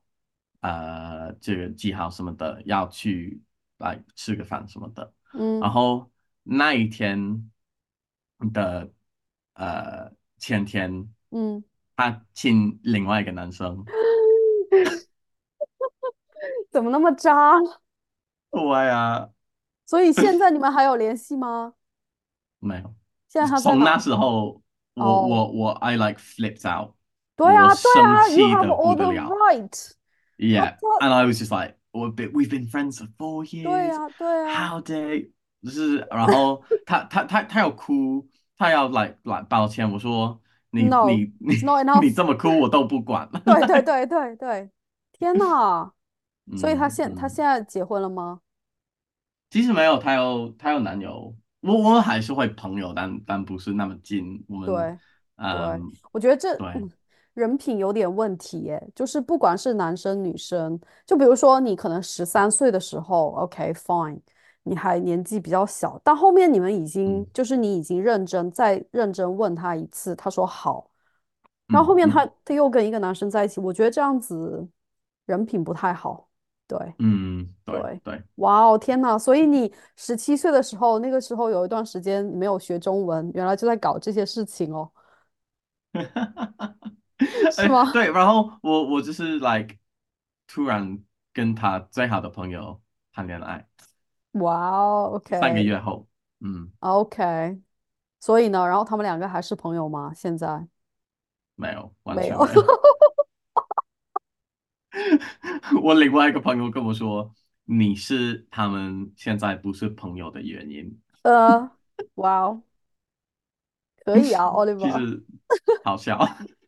[0.60, 3.42] 呃，这个记号什么的要去
[3.78, 5.12] 来吃个饭什么的。
[5.32, 6.10] 嗯然嗯，后
[6.42, 7.50] 那一天
[8.52, 8.90] 的
[9.54, 11.62] 呃前天，嗯，
[11.96, 13.84] 他亲另外一个男生，
[16.70, 17.54] 怎么那么渣？
[18.50, 19.30] 对啊，
[19.86, 21.74] 所以现在你们还有联系吗？
[22.58, 22.94] 没有。
[23.28, 23.96] 现在他在从那？
[23.98, 24.60] 时候，
[24.94, 26.94] 我哦，我我，I like flipped out，
[27.36, 29.22] 对啊，对啊，You have all the 了。
[29.22, 29.92] right。
[30.40, 33.94] 他 Yeah, 他，and I was just like, well, but we've been friends for four years.
[33.94, 35.30] 啊，对啊 How dare
[35.62, 38.26] 就是然后 他他他他要哭，
[38.56, 39.90] 他要来来抱歉。
[39.90, 41.54] 我说你，No, 你你
[42.00, 42.10] 你。
[42.10, 43.28] 这么哭我都不管。
[43.44, 44.70] 对对对对对，
[45.12, 45.92] 天呐！
[46.56, 48.40] 所以他现他嗯嗯，现在结婚了吗？
[49.50, 54.42] 其实没有，他有他有男友，我我们还是会朋友，但但不是那么近。
[54.48, 54.96] 我们对对，
[55.36, 56.90] 嗯我觉得这对嗯
[57.40, 64.20] 人品有点问题耶，就是不管是男生女生，就比如说你可能十三岁的时候，OK fine，
[64.62, 70.90] 你还年纪比较小，但后面你们已经嗯就是你已经认真再认真问他一次，他说好，
[71.66, 74.68] 然后后面他他又跟一个男生在一起，我觉得这样子
[75.26, 76.28] 人品不太好。
[76.66, 78.22] 对嗯，对对，对。
[78.36, 79.18] 哇哦，天呐！
[79.18, 84.88] 所以你十七岁的时候，那个时候有一段时间你没有学中文，原来就在搞这些事情哦，
[87.52, 87.92] 是哎，吗？
[87.92, 89.76] 对，然后我我就是 like
[90.46, 91.02] 突然
[91.32, 92.80] 跟他最好的朋友
[93.12, 93.66] 谈恋爱，
[94.32, 96.06] 哇哦三个，OK 月后，
[96.40, 97.60] 嗯，OK，
[98.20, 100.12] 所以呢，然后他们两个还是朋友吗？
[100.14, 100.66] 现在
[101.56, 102.38] 没有，完没有。
[102.46, 102.80] 全没有。
[105.82, 107.32] 我另外一个朋友跟我说，
[107.64, 111.70] 你是他们现在不是朋友的原因，呃，
[112.14, 112.62] 哇哦，
[114.04, 115.24] 可以啊， Oliver，其实
[115.84, 116.18] 好笑。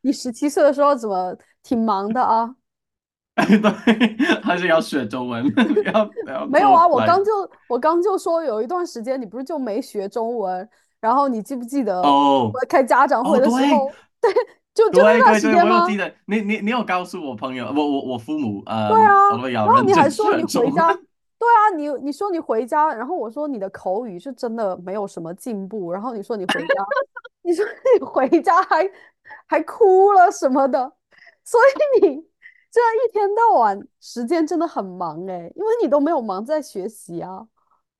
[0.03, 2.55] 你十七岁的时候怎么挺忙的啊？
[3.35, 5.43] 对， 还是要学中文，
[5.95, 10.69] 要要没有啊，我刚就我刚就说有一段时间你不是就没学中文，
[11.01, 14.31] 然后你记不记得我哦开家长会哦，的时候，对，
[14.75, 15.87] 就就那段对对对，时间吗？
[15.89, 20.43] 记得，你你你有告诉我朋友，我我我父母，对啊，然后你还说你。
[20.43, 26.85] 回家，对啊，你你说你回家，然后我说你的口语是真的没有什么进步，然后你说你回家，
[27.43, 27.65] 你说
[27.99, 28.89] 你回家还
[29.47, 30.93] 还哭了什么的，
[31.45, 32.27] 所以你
[32.71, 37.47] 这一天到晚时间真的很忙诶，因为你都没有忙在学习啊。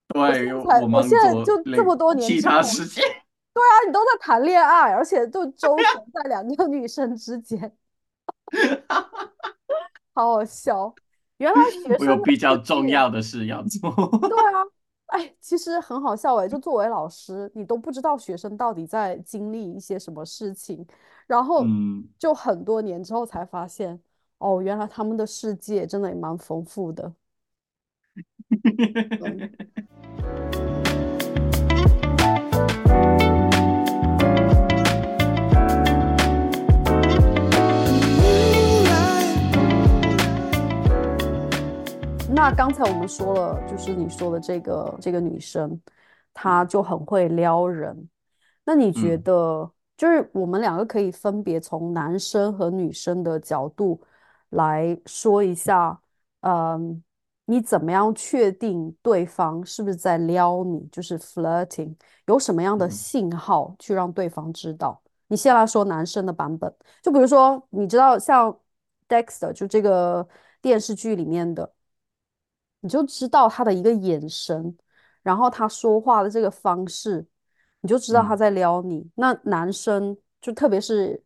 [0.09, 7.77] 对，我我现在就这么多年其，他时间，对啊，你都在谈恋爱，而且就周旋在两个女生之间，
[10.15, 10.95] 好好笑。
[11.39, 12.57] 原来学 我有比较。
[12.59, 13.91] 重要的事要做。
[14.29, 14.63] 对啊，
[15.13, 20.87] 哎，其实很好笑哎，就作为老师，你都不知道学生到底在经历一些什么事情，
[21.27, 24.01] 然后嗯，就很多年之后才发现，
[24.39, 27.13] 哦，原来他们的世界真的也蛮丰富的。
[28.49, 29.53] 对，
[42.45, 45.81] 那刚才我们说了，就是你说的这个这个女生，
[46.35, 48.09] 她就很会撩人。
[48.65, 54.01] 那你觉嗯得，就是我们两个可以分别从男生和女生的角度
[54.49, 55.97] 来说一下，
[56.41, 57.01] 嗯，
[57.45, 61.95] 你怎么样确定对方是不是在撩你，就是 flirting，
[62.27, 65.01] 有什么样的嗯信号去让对方知道？
[65.29, 66.75] 你先来说男生的版本，
[67.05, 68.59] 就比如说，你知道像
[69.09, 70.27] Dexter 就这个
[70.61, 71.73] 电视剧里面的。
[72.83, 74.77] 你就知道他的一个眼神，
[75.23, 77.27] 然后他说话的这个方式，
[77.81, 79.09] 你就知道他嗯在撩你。
[79.15, 81.23] 那男生就特别是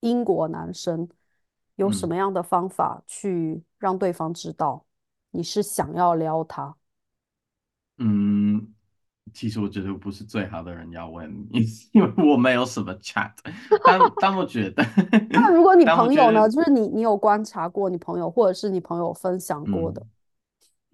[0.00, 1.08] 英国男生，
[1.76, 4.84] 有什嗯么样的方法去让对方知道
[5.32, 6.76] 你是想要撩他？
[7.98, 8.72] 嗯，
[9.32, 11.60] 其实我觉得我不是最好的人要问你，
[11.92, 13.32] 因为我没有什么 chat，
[13.84, 14.84] 但但我觉得，
[15.30, 20.08] 那如果你朋友呢，就是你你有观察过你朋友，或者是你朋友分享过的，嗯。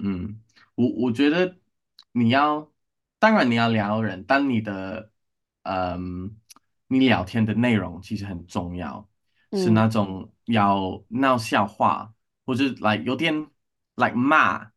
[0.03, 0.41] 嗯，
[0.75, 1.57] 我我觉得
[2.13, 2.73] 你要，
[3.19, 5.11] 当然你要聊人，但你的，
[5.63, 6.37] 嗯，
[6.89, 9.09] 你聊天的内容其实很重要，
[9.53, 12.15] 是嗯那种要闹笑话，
[12.47, 13.47] 或者来有点
[13.95, 14.71] 来骂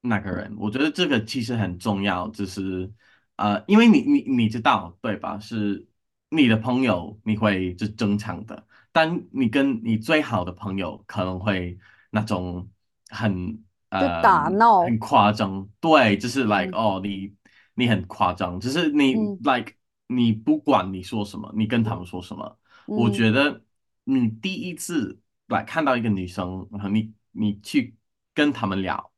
[0.00, 2.92] 那个人，我觉得这个其实很重要，就是
[3.36, 5.38] 呃，因为你你你知道对吧？
[5.38, 5.86] 是
[6.30, 11.78] 你的朋友你会是正常的，但你跟你最好的朋友可能会
[12.10, 12.68] 那种
[13.08, 13.62] 很。
[13.96, 17.34] 就打嗯，闹，很夸张，对，就是 like 嗯哦，你
[17.74, 19.38] 你很夸张，就是你嗯。
[19.40, 19.74] like
[20.06, 22.58] 你不管你说什么，你跟他们说什么，
[22.92, 23.62] 我嗯，觉得
[24.04, 27.96] 你第一次来看到一个女生，然后你你去
[28.34, 29.12] 跟他们聊，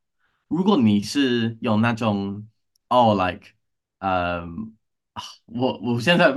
[0.47, 2.47] 如果你是有那种
[2.89, 3.51] 哦，like，
[3.99, 4.75] 嗯、
[5.13, 6.31] 啊我我现在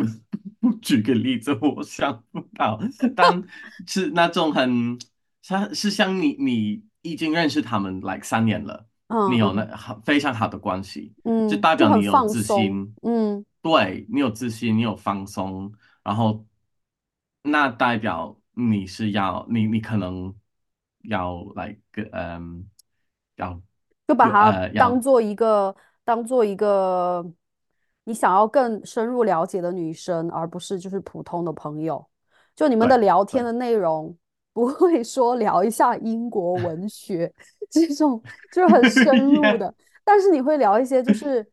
[0.60, 2.78] 不举个例子，我想不到，
[3.14, 3.42] 但
[3.86, 4.98] 是那种很，
[5.42, 8.84] 像是像你你已经认识他们 like 三年了，
[9.30, 13.46] 你有嗯嗯那好非常好的关系，嗯就嗯，代表你有自放松，信，嗯。
[13.62, 16.44] 对，你有自信，你有放松，然后
[17.42, 20.34] 那代表你是要你你可能
[21.04, 22.68] 要来个嗯
[23.36, 23.60] 要
[24.08, 27.24] 就把有它当做一个当做一个
[28.04, 32.06] 你想要更深入了解的女生，而不是就是普通的朋友。
[32.54, 34.14] 就你们的聊天的内容
[34.54, 37.30] 不会说聊一下英国文学
[37.70, 41.46] 这种就是很 深入的，但是你会聊一些就是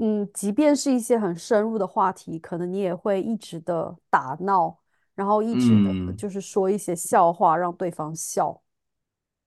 [0.00, 4.78] 嗯，即便是一些很深入的话题，可能你也会一直的打闹，
[5.16, 6.14] 然后一直的嗯。
[6.16, 8.62] 就是说一些笑话让对方笑。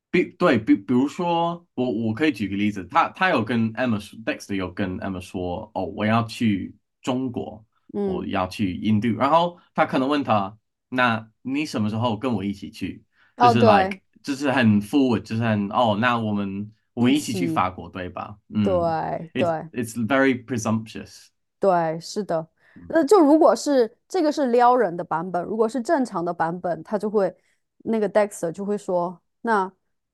[0.09, 7.63] 比对比，比如说我我可以举个例子，他他有跟 Emma 说，Dexter 有跟 Emma 说，哦，我要去中国，
[8.03, 10.57] 我嗯，要去印度，然后他可能问他，
[10.93, 13.03] 那你什么时候跟我一起去？
[13.37, 17.47] 就哦，是对，like 就是很 forward，就是很哦，那我们我们一起去。
[17.47, 18.35] 法国，对吧？
[18.53, 21.27] 嗯对对 it's very presumptuous，
[21.59, 22.45] 对，是的。
[22.89, 27.33] 那就如果是这个是撩人的版本，如果是正常的版本，他就会
[27.79, 29.71] 那个 Dexter 就会说：“那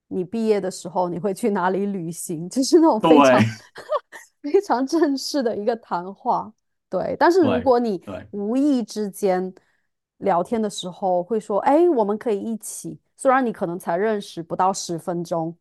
[0.08, 3.42] 你毕业的时候你会去哪里旅行？” 就是那种非常
[4.42, 6.52] 非常正式的一个谈话。
[6.90, 9.54] 对，但是如果你，无意之间
[10.18, 15.56] 聊天的时候会说：“哎，我们可以一起。”虽然你可能才认识不到十分钟，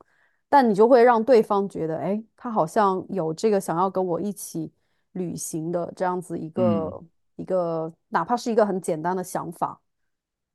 [0.48, 4.72] 但你就会让对方觉得：“哎，他好像有这个想要跟我一起。”
[5.16, 6.90] 旅行的这样子一嗯。
[6.90, 7.02] 个
[7.36, 9.80] 一个，哪怕是一个很简单的想法，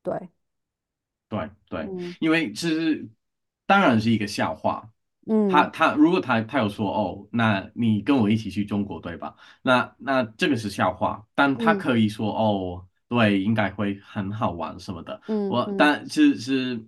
[0.02, 0.30] 对，
[1.28, 3.08] 对对，嗯因为其实
[3.66, 4.88] 当然是一个笑话。
[5.48, 9.36] 他嗯他他如果他他有说哦，那你跟我一起去中国对吧？
[9.62, 15.20] 那那这个是笑话，但他嗯可以说哦，对，应该会很好玩什么的。
[15.26, 16.82] 嗯我，但是是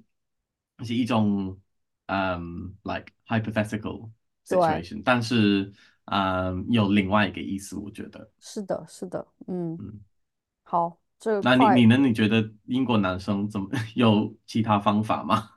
[0.85, 1.59] 是一种
[2.07, 5.71] 嗯，like hypothetical，situation，但是
[6.07, 10.01] 嗯有另外一个意思，我觉得，是的，是的，嗯，嗯。
[10.65, 11.97] 好，这块，那你你呢？
[11.99, 15.51] 你觉得英国男生怎么 有其他方法吗？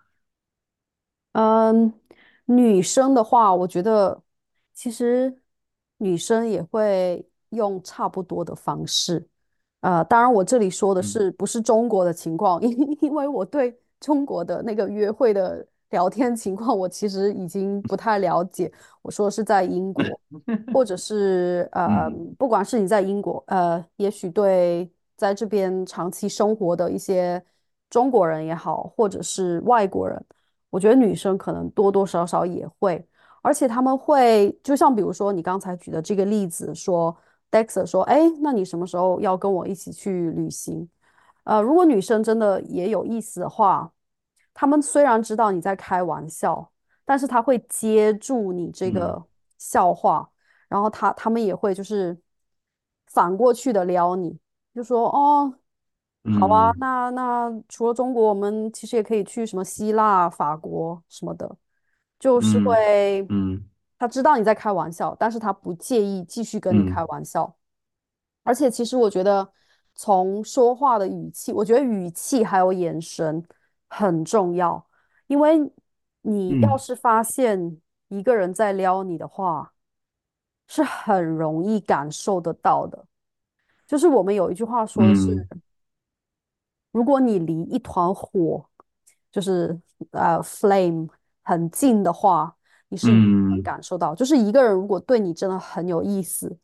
[1.33, 1.93] 嗯，
[2.45, 4.21] 女生的话，我觉得
[4.73, 5.41] 其实
[5.97, 9.27] 女生也会用差不多的方式。
[9.81, 18.71] 呃，当然我这里说的嗯是不是中国的情况， 因因为我对中国的那个约会的聊天情况，我其实已经不太了解。
[19.01, 20.03] 我说是在英国，
[20.73, 27.41] 或者是呃，嗯不管是你在英国，呃，也许对在这边长期生活的一些
[27.89, 30.21] 中国人也好，或者是外国人，
[30.69, 33.07] 我觉得女生可能多多少少也会，
[33.41, 37.15] 而且他们会，就像比如说你刚才举的这个例子，说
[37.51, 40.89] Dexter 说，哎，那你什么时候要跟我一起去旅行？
[41.43, 43.91] 呃，如果女生真的也有意思的话，
[44.53, 46.71] 他们虽然知道你在开玩笑，
[47.05, 48.93] 但是他会接住你这嗯。
[48.93, 49.23] 个
[49.57, 50.29] 笑话，
[50.67, 52.17] 然后他他们也会就是
[53.07, 54.37] 反过去的撩你，
[54.75, 55.53] 就说哦，
[56.29, 56.75] 好啊，嗯。
[56.77, 61.57] 那那除了中国，我们其实也可以去什么希腊、法国什么的，
[62.19, 67.55] 就是嗯会嗯他知道你在开玩笑，但是他不介意继续跟你开嗯玩笑。
[68.43, 69.51] 而且其实我觉得，
[69.95, 73.45] 从说话的语气，我觉得语气还有眼神
[73.87, 74.87] 很重要，
[75.27, 75.59] 因为
[76.21, 79.73] 你要嗯是发现一个人在撩你的话，
[80.67, 83.05] 是很容易感受得到的。
[83.85, 85.61] 就是我们有一句话说的是，嗯
[86.91, 88.69] 如果你离一团火，
[89.31, 89.79] 就是
[90.11, 91.07] 呃 flame
[91.43, 92.56] 很近的话，
[92.89, 94.15] 你是能嗯感受到。
[94.15, 96.57] 就是一个人如果对你真的很有意思，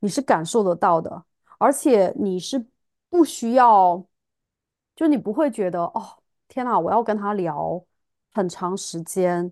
[0.00, 1.24] 你是感受得到的，
[1.58, 2.64] 而且你是
[3.08, 4.04] 不需要，
[4.96, 6.02] 就你不会觉得哦，
[6.48, 7.82] 天哪，我要跟他聊
[8.32, 9.50] 很长时间，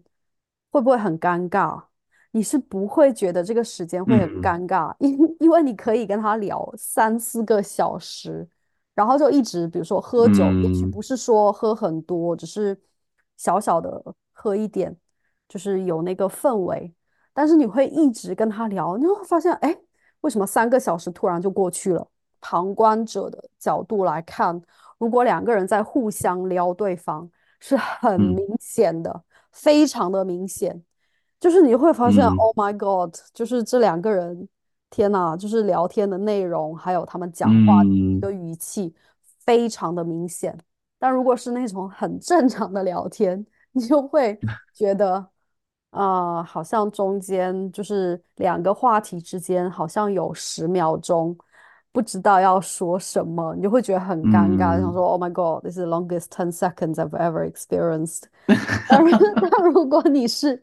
[0.70, 1.82] 会不会很尴尬？
[2.30, 8.46] 你是不会觉得这个时间会很嗯尴尬，因因为你可以跟他聊三四个小时。
[8.94, 12.76] 然后就一直比如说喝酒，也许嗯不是说喝很多，只是
[13.36, 14.02] 小小的
[14.32, 14.96] 喝一点，
[15.48, 16.92] 就是有那个氛围。
[17.32, 19.76] 但是你会一直跟他聊，你会发现，哎，
[20.20, 22.08] 为什么三个小时突然就过去了？
[22.40, 24.60] 旁观者的角度来看，
[24.98, 27.28] 如果两个人在互相撩对方，
[27.58, 30.82] 是很明嗯显的，非常的明显。
[31.40, 34.48] 就是你会发现嗯，Oh my God，就是这两个人，
[34.90, 38.94] 天呐，就是聊天的内容，还有他们讲话的一嗯个语气，
[39.44, 40.56] 非常的明显。
[40.98, 44.38] 但如果是那种很正常的聊天，你就会
[44.74, 45.24] 觉得，
[45.90, 51.36] 啊、好像中间就是两个话题之间好像有十秒钟，
[51.90, 58.24] 不知道要说什么，你就会觉得很尴尬，想嗯说，Oh my God，this is the longest ten seconds I've ever experienced。
[58.88, 59.16] 但是，
[59.50, 60.56] 但如果你是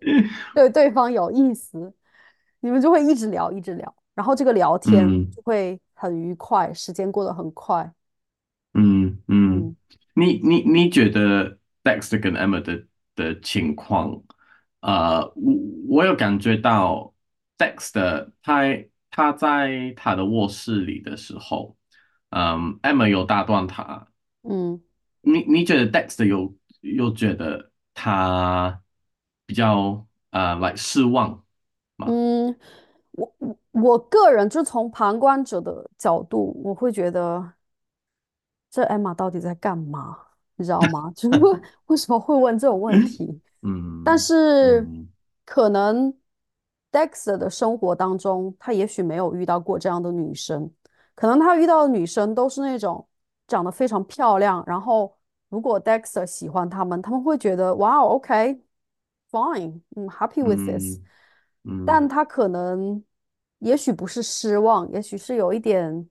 [0.53, 1.91] 对对方有意思，
[2.59, 7.91] 你们就会一直聊，一直聊，然后这个聊天嗯就会很愉快，时间过得很快。
[8.73, 9.75] 嗯嗯，嗯
[10.13, 14.21] 你你你觉得 Dexter 跟 Emma 的的情况，
[14.85, 15.53] 呃，我
[15.89, 17.11] 我有感觉到
[17.57, 18.61] Dexter 他
[19.09, 21.75] 他在他的卧室里的时候，
[22.29, 24.07] 嗯，Emma 有打断他，
[24.43, 24.79] 嗯
[25.21, 28.79] 你你觉得 Dexter 有有觉得他
[29.47, 31.43] 比较呃来失望
[31.95, 32.05] 吗？
[32.07, 32.55] 嗯，
[33.13, 37.53] 我我我个人就从旁观者的角度，我会觉得
[38.69, 40.19] 这 Emma 到底在干嘛？
[40.55, 41.11] 你知道吗？
[41.15, 43.41] 就是为 为什么会问这种问题？
[44.03, 45.07] 但嗯是嗯
[45.45, 46.13] 可能
[46.91, 50.71] Dexter 的生活当中，他也许没有遇到过这样的女生，
[51.13, 53.05] 可能他遇到的女生都是那种
[53.47, 55.13] 长得非常漂亮，然后
[55.49, 60.99] 如果 Dexter 喜欢她们，他们会觉得哇，OK，fine，嗯，happy with this，
[61.63, 63.03] 嗯嗯但他可能
[63.59, 66.07] 也许不是失望，也许是有一点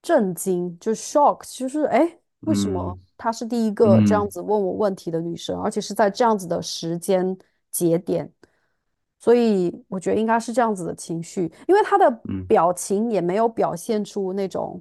[0.00, 7.36] 震惊，就 shock，就是哎，诶为什么嗯她是第一个这样嗯子问我问题的女生，而且是在这样子的时间
[7.70, 8.32] 节点？
[9.18, 14.80] 所以我觉得应该是这样子的情绪，因为她的嗯表情也没有表现出那种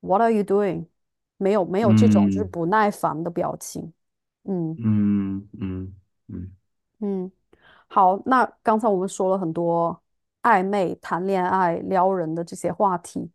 [0.00, 0.86] "What are you doing"，
[1.36, 3.92] 没有没有这种就是嗯不耐烦的表情。
[4.44, 5.94] 嗯嗯嗯
[6.28, 6.50] 嗯
[7.00, 7.32] 嗯，
[7.88, 10.00] 好，那刚才我们说了很多
[10.42, 13.30] 暧昧、谈恋爱、撩人的这些话题。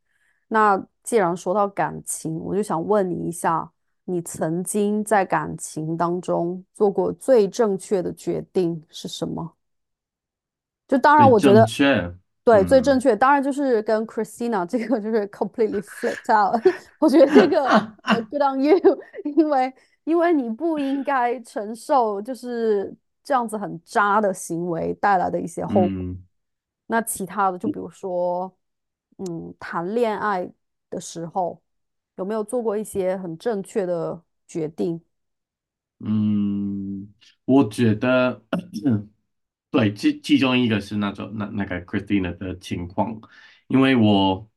[0.48, 3.72] 那既然说到感情，我就想问你一下，
[4.12, 9.54] 你曾经在感情当中做过最正确的决定是什么？
[10.88, 16.62] 就当然，我觉得确，对最正嗯，确，当然就是跟 Christina 这个就是 completely flipped out。
[17.00, 17.66] 我觉得这个
[18.04, 18.78] 呃 good on you，
[19.24, 22.94] 因为因为你不应该承受就是
[23.24, 25.90] 这样子很渣的行为带来的一些后果。
[25.90, 26.24] 嗯
[26.88, 28.54] 那其他的，就比如说，
[29.20, 30.52] 嗯，谈恋爱
[30.90, 31.62] 的时候
[32.16, 35.02] 有没有做过一些很正确的决定？
[36.00, 37.14] 嗯，
[37.46, 38.44] 我觉得，
[39.70, 43.20] 对，其其中一个是那种那那个 Christina 的情况，
[43.68, 44.50] 因为我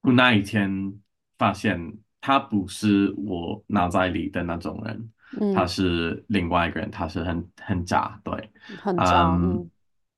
[0.00, 0.98] 我那一天
[1.36, 5.12] 发现他不是我脑袋里的那种人，
[5.52, 8.50] 他嗯，是另外一个人，他是很很渣，对，
[8.82, 9.70] 很渣，嗯，嗯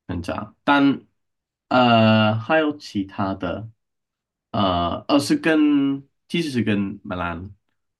[0.07, 0.55] 很渣。
[0.65, 1.01] 但
[1.69, 3.69] 呃，还有其他的，
[4.53, 7.51] 呃，而是跟其实是跟米兰，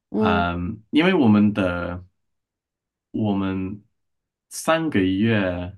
[0.09, 2.03] 嗯嗯，因为我们的
[3.11, 3.83] 我们
[4.49, 5.77] 三个月。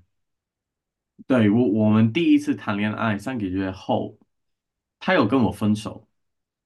[1.27, 4.17] 对，我我们第一次谈恋爱三个月后，
[5.01, 6.07] 他有跟我分手，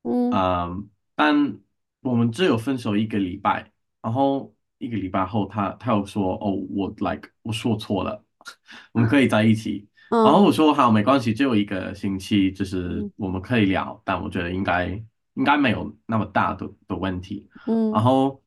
[0.03, 1.57] 嗯嗯，但
[2.01, 8.23] 我们只有分手一个礼拜，然后一个礼拜后他，他又说，哦，我 like 我说错了，
[8.93, 9.87] 我们可以在一起。
[10.11, 15.03] 然后嗯我说好，没关系，只有一个星期，就是嗯我们可以聊，但我觉得应该
[15.39, 17.49] 应该没有那么大的的问题。
[17.65, 18.43] 嗯然嗯后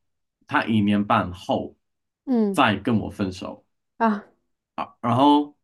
[0.47, 1.75] 他一年半后
[2.27, 3.65] 嗯再跟我分手。
[3.97, 4.25] 啊
[4.75, 5.57] 啊然后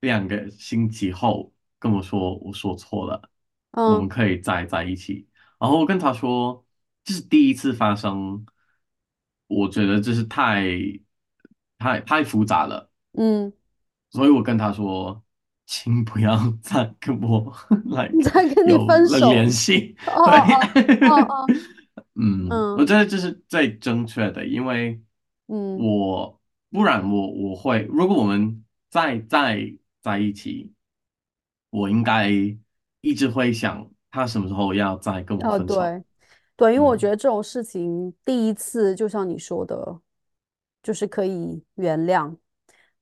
[0.00, 3.30] 两个星期后跟我说我说错了，
[3.72, 5.28] 我们嗯可以再在一起。
[5.58, 6.64] 然后我跟他说，
[7.02, 8.46] 这是第一次发生，
[9.48, 10.70] 我觉得这是太
[11.78, 13.52] 太太复杂了，嗯，
[14.10, 15.24] 所以我跟他说，
[15.66, 17.52] 请不要再跟我
[17.84, 19.96] like 再跟你分手，联系。
[20.06, 20.66] 哦对，哦
[21.04, 21.52] 哦哦
[22.14, 25.00] 嗯，我嗯觉得这是最正确的，因为
[25.48, 26.40] 嗯我
[26.70, 29.60] 不然我我会，如果我们再再
[30.02, 30.72] 在一起，
[31.70, 32.30] 我应该
[33.00, 35.94] 一直会想他什么时候要再跟我哦，分手。
[35.96, 36.02] 对
[36.56, 40.00] 对，因为我觉嗯，得这种事情第一次就像你说的，
[40.82, 42.36] 就是可以原谅，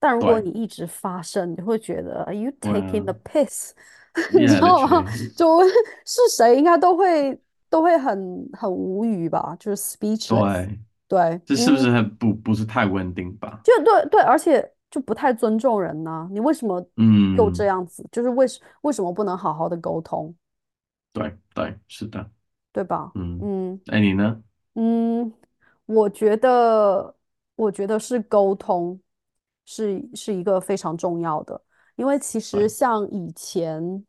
[0.04, 3.70] 但如果，你一直发声，你会觉得 Are you 我 taking the piss？
[4.34, 5.02] 你知道吗
[5.34, 5.62] 就
[6.04, 7.40] 是谁应该都会
[7.70, 10.66] 都会很很无语吧，就是 speechless。
[10.66, 13.60] 对，对，这是不是很不不是太稳定吧？
[13.64, 16.78] 就对对，而且就不太尊重人呢、你为什么
[17.36, 18.06] 又这嗯，样子？
[18.12, 20.34] 就是为什为什么不能好好的沟通，
[21.12, 22.30] 对对，是的，
[22.72, 23.10] 对吧？
[23.14, 23.80] 嗯，嗯。
[23.86, 24.42] 哎，你呢？
[24.74, 25.32] 嗯，
[25.86, 27.14] 我觉得，
[27.56, 29.00] 我觉得是沟通
[29.64, 31.60] 是是一个非常重要的，
[31.96, 34.04] 因为其实，像以前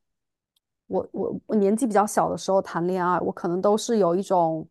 [0.87, 4.67] 我我我年纪比较小的时候谈恋爱，我可能都是有一种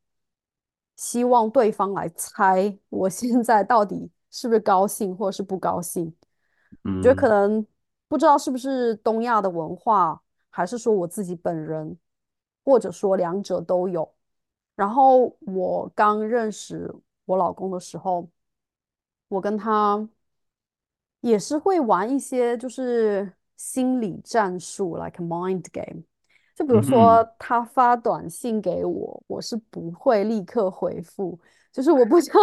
[0.97, 6.14] 希望对方来猜我现在到底是不是高兴或是不高兴。
[6.82, 7.66] 我觉得可嗯能
[8.09, 10.20] 不知道是不是东亚的文化，
[10.51, 11.97] 还是说我自己本人，
[12.64, 14.12] 或者说两者都有。
[14.76, 16.93] 然后我刚认识
[17.24, 18.28] 我老公的时候，
[19.28, 20.09] 我跟他
[21.24, 26.02] 也是会玩一些就是心理战术，like mind game。
[26.54, 31.38] 就比如说嗯他发短信给我，我是不会立刻回复，
[31.72, 32.34] 就是我不想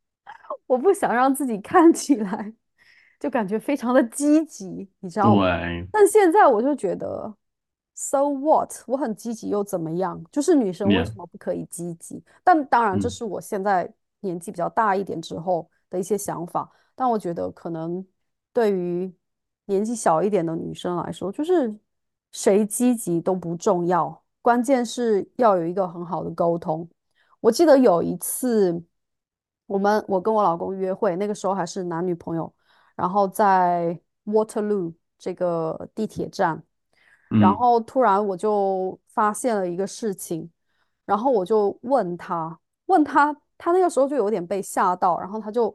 [0.66, 2.52] 我不想让自己看起来
[3.18, 5.44] 就感觉非常的积极，你知道吗？
[5.58, 7.34] 对但现在我就觉得
[7.94, 8.70] ，so what？
[8.86, 10.22] 我很积极又怎么样？
[10.30, 12.22] 就是女生为什么不可以积极？
[12.44, 16.70] 但当然，这嗯是我现在年纪比较大一点之后的一些想法。
[16.94, 18.04] 但我觉得可能
[18.58, 19.14] 对于
[19.66, 21.72] 年纪小一点的女生来说，就是
[22.32, 26.88] 谁积极都不重要，关键是要有一个很好的沟通。
[27.38, 28.82] 我记得有一次，
[29.66, 32.52] 我们我跟我老公约会，那个时候还是男女朋友，
[32.96, 36.60] 然后在 Waterloo 这个地铁站，
[37.28, 40.50] 然嗯后突然我就发现了一个事情，
[41.04, 45.72] 然后我就问他，问他，他那个时候就有点被吓到，然后他就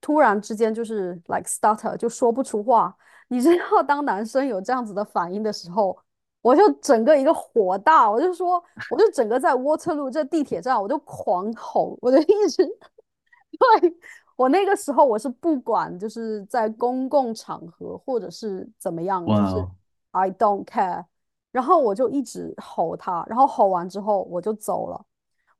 [0.00, 2.96] 突然之间就是 like stutter 就说不出话。
[3.28, 5.96] 你知道，当男生有这样子的反应的时候，
[6.42, 13.96] 我就整个一个火大，我就说，我就整个在 Waterloo 这地铁站，我就狂吼，我就一直对，
[14.36, 19.66] 我那个时候我是不管，就是在公共场合或者是怎么样，就是
[20.10, 21.04] ，I don't care，
[21.50, 25.02] 然后我就一直吼他，然后吼完之后我就走了，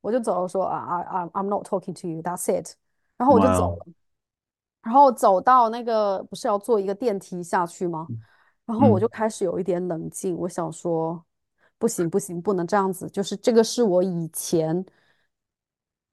[0.01, 2.75] 我就走了说啊啊 I'm not talking to you，that's it，
[3.17, 3.85] 然后我就走了，
[4.85, 8.07] 然后走到那个不是要坐一个电梯下去吗？
[8.65, 11.25] 然后我就嗯开始有一点冷静，我想说，
[11.79, 14.85] 不行不行，不能这样子，就是这个是我以前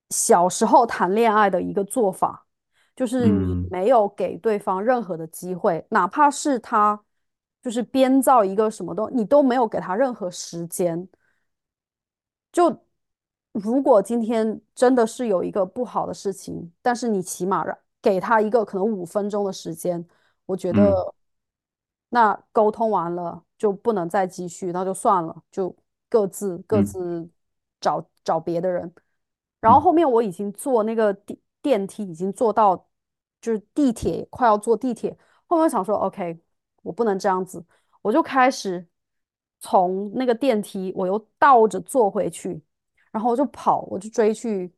[0.09, 2.47] 小时候谈恋爱的一个做法，
[2.97, 6.99] 就是你嗯没有给对方任何的机会，哪怕是他
[7.63, 11.07] 就是编造一个什么东你都没有给他任何时间。
[12.51, 12.85] 就
[13.53, 20.05] 如果今天真的是有一个不好的事情，但是你起码让给他一个可能五分钟的时间，
[20.47, 20.75] 我觉嗯。
[20.75, 21.15] 得
[22.11, 25.75] 那沟通完了就不能再继续，那就算了，就
[26.11, 26.85] 各自各嗯。
[26.85, 27.31] 自
[27.81, 28.93] 找找别的人。
[29.61, 29.83] 然后嗯。
[29.83, 32.77] 后面我已经坐那个电电梯，已经坐到
[33.41, 36.39] 就是地铁快要坐地铁，后面想说 OK，
[36.83, 37.65] 我不能这样子，
[38.03, 38.87] 我就开始
[39.61, 42.61] 从那个电梯我又倒着坐回去，
[43.13, 44.73] 然后我就跑，我就追去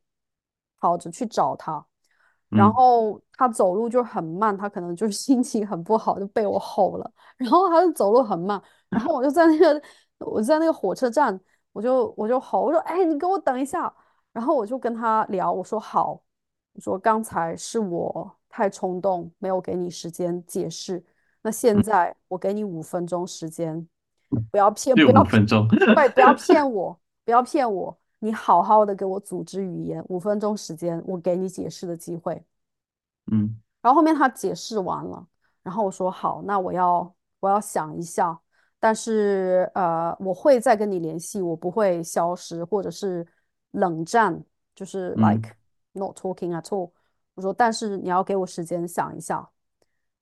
[0.79, 1.85] 跑着去找他，
[2.55, 9.81] 然嗯后他走路就很慢，他可能就是 心情很不好，就被我吼了，然后他就走路很慢，然后我就在那个
[10.19, 11.39] 我在那个火车站，
[11.73, 13.93] 我就我就吼，我说哎，你给我等一下，
[14.31, 16.21] 然后我就跟他聊，我说好，
[16.73, 21.03] 我说刚才是我太冲动，没有给你时间解释。
[21.41, 23.87] 那现嗯，在我给你五分钟时间，
[24.49, 25.67] 不要骗，不要骗，五分钟。
[25.67, 32.43] 对，不要 骗我，不要骗我，你好好的给我组织语言，五分钟时间，我给你解释的机会。
[33.31, 35.27] 嗯然后后面他解释完了，
[35.61, 38.39] 然后我说好，那我要我要想一下，
[38.79, 43.25] 但是呃，我会再跟你联系，我不会消失或者是
[43.71, 44.43] 冷战，
[44.73, 45.55] 就是嗯 like
[45.91, 46.89] not talking at all。
[47.35, 49.47] 我说，但是你要给我时间想一下。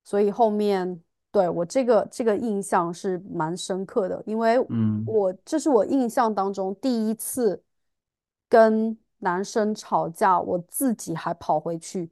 [0.04, 7.64] 所以后面对我这个这个印象是蛮深刻的，因为嗯我这是我印象当中第一次
[8.54, 12.12] 跟男生吵架，我自己还跑回去。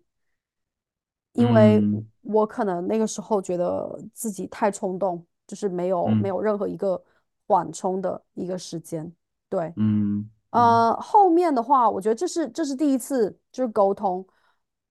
[1.33, 6.99] 因为嗯我可能那个时候觉得自己太冲动，就是没有没嗯有任何一个
[7.45, 9.09] 缓冲的一个时间。
[9.47, 14.25] 对，嗯嗯，呃，后面的话，我觉得这是这是第一次就是沟通，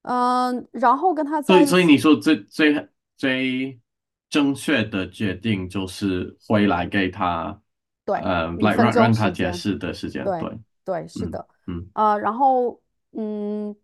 [0.03, 3.81] 嗯、然后跟他所以所以你说最最最
[4.29, 7.61] 正确的决定就是回来给他，
[8.05, 9.29] 对，呃，五分钟来让让他。
[9.31, 10.25] 解释的时间。
[10.25, 12.81] 对对，对，是嗯的，嗯呃，然后
[13.13, 13.75] 嗯，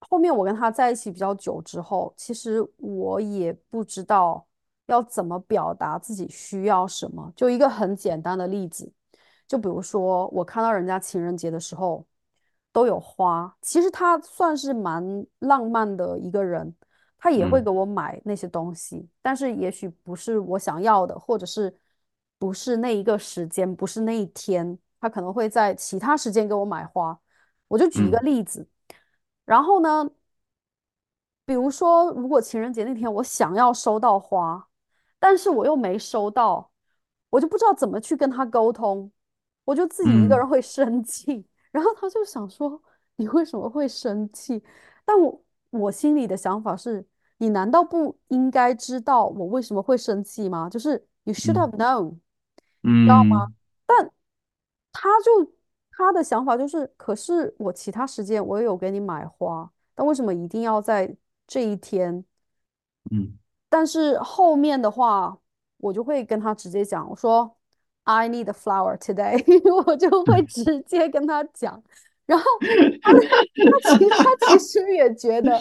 [0.00, 4.46] 后面我跟他在一起比较久之后，其实我也不知道
[4.86, 7.32] 要怎么表达自己需要什么。
[7.34, 8.92] 就一个很简单的例子，
[9.46, 12.06] 就比如说我看到人家情人节的时候
[12.72, 16.74] 都有花，其实他算是蛮浪漫的一个人，
[17.18, 21.76] 他也会嗯给我买那些东西，但是也许不是我想要的，或者是
[22.38, 27.18] 不是那一个时间，不是那一天，他可能会在其他时间给我买花。
[27.68, 28.66] 我就举一个嗯例子，
[29.44, 30.10] 然后呢，
[31.44, 34.68] 比如说，如果情人节那天我想要收到花，
[35.18, 36.70] 但是我又没收到，
[37.30, 39.10] 我就不知道怎么去跟他沟通，
[39.64, 42.80] 我就自己一个人嗯会生气， 然后他就想说
[43.16, 44.62] 你为什么会生气？
[45.04, 47.06] 但我我心里的想法是，
[47.38, 50.68] 你难道不应该知道我为什么会生气吗？
[50.68, 52.18] 就是 you should 嗯 have known。
[52.82, 53.46] 知道吗？
[53.46, 53.54] 嗯
[53.86, 54.10] 但
[54.92, 55.52] 他就
[55.90, 61.14] 他的想法就是，可是我其他时间我也有给你买花，但为什么一定要在
[61.46, 62.24] 这一天？
[63.10, 63.38] 嗯
[63.68, 65.38] 但是后面的话，
[65.76, 67.56] 我就会跟他直接讲，我说
[68.02, 69.40] I need a flower today，
[69.86, 71.80] 我就会直接跟他讲。
[72.26, 72.44] 然后
[73.00, 75.60] 他他其他其实也觉得，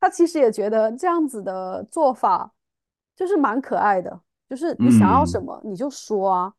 [0.00, 2.50] 他其实也觉得这样子的做法
[3.14, 6.54] 就是蛮可爱的，就是你想要什嗯么你就说啊。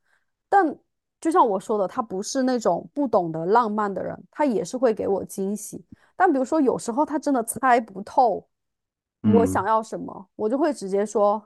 [0.49, 0.77] 但
[1.21, 5.81] 就像我说的，他不是那种不懂得浪漫的人，他也是会给我惊喜。
[6.17, 8.45] 但比如说有时候他真的猜不透
[9.33, 11.41] 我想嗯，要什么，我就会直接说，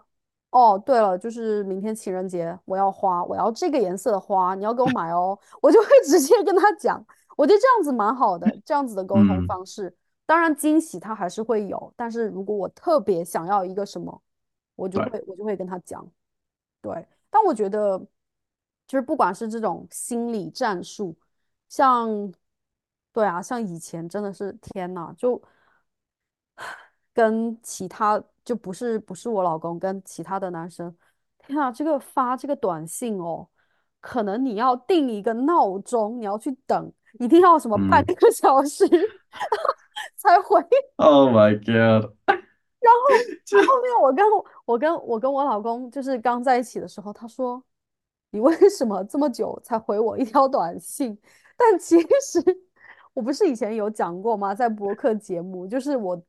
[0.52, 7.06] 哦，对了，就是明天情人节，我要花，我要这个颜色的花，你要给我买哦， 我就会直接跟他讲。
[7.36, 9.94] 我觉得这样子蛮好的，这样子的沟通嗯，方式。
[10.26, 14.22] 当然惊喜他还是会有，但是如果我特别想要一个什么，
[14.78, 16.10] 我就，会我就会跟他讲。
[16.82, 18.02] 对，但我觉得
[18.88, 21.16] 就是不管是这种心理战术，
[21.68, 22.32] 像
[23.12, 25.42] 对啊，像以前真的是天呐，就
[27.14, 30.96] 跟其他就不是不是我老公跟其他的男生，
[31.40, 33.48] 天啊，这个发这个短信哦，
[34.02, 38.86] 可能你要定一个闹钟，你要去等，一定要什么半嗯个小时
[40.18, 40.62] 才回。
[40.98, 43.02] Oh my God，然后
[43.46, 44.26] 这后面我跟
[44.66, 47.64] 我跟我跟我老公就是刚在一起的时候，他说
[48.36, 51.18] ：“你为什么这么久才回我一条 短信？”
[51.56, 52.44] 但其实
[53.14, 54.54] 我不是以前有讲过吗？
[54.54, 56.22] 在播客节目，就是我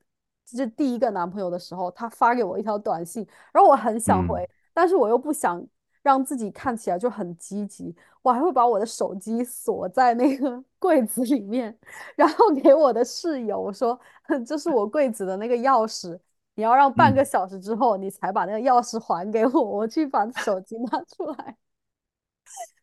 [0.45, 5.61] 这第一个男朋友的时候，他发给我一条短信，然后我很想嗯回，但是我又不想
[6.01, 11.77] 让自己看起来就很积极，我还会把我的手机锁在那个 柜子里面，
[12.15, 13.99] 然后给我的室友我说
[14.47, 16.17] ：“这是我柜子的那个钥匙。”
[16.55, 21.55] 你要让半个嗯小时之后，你才把那个钥匙还给我，我去把手机拿出来。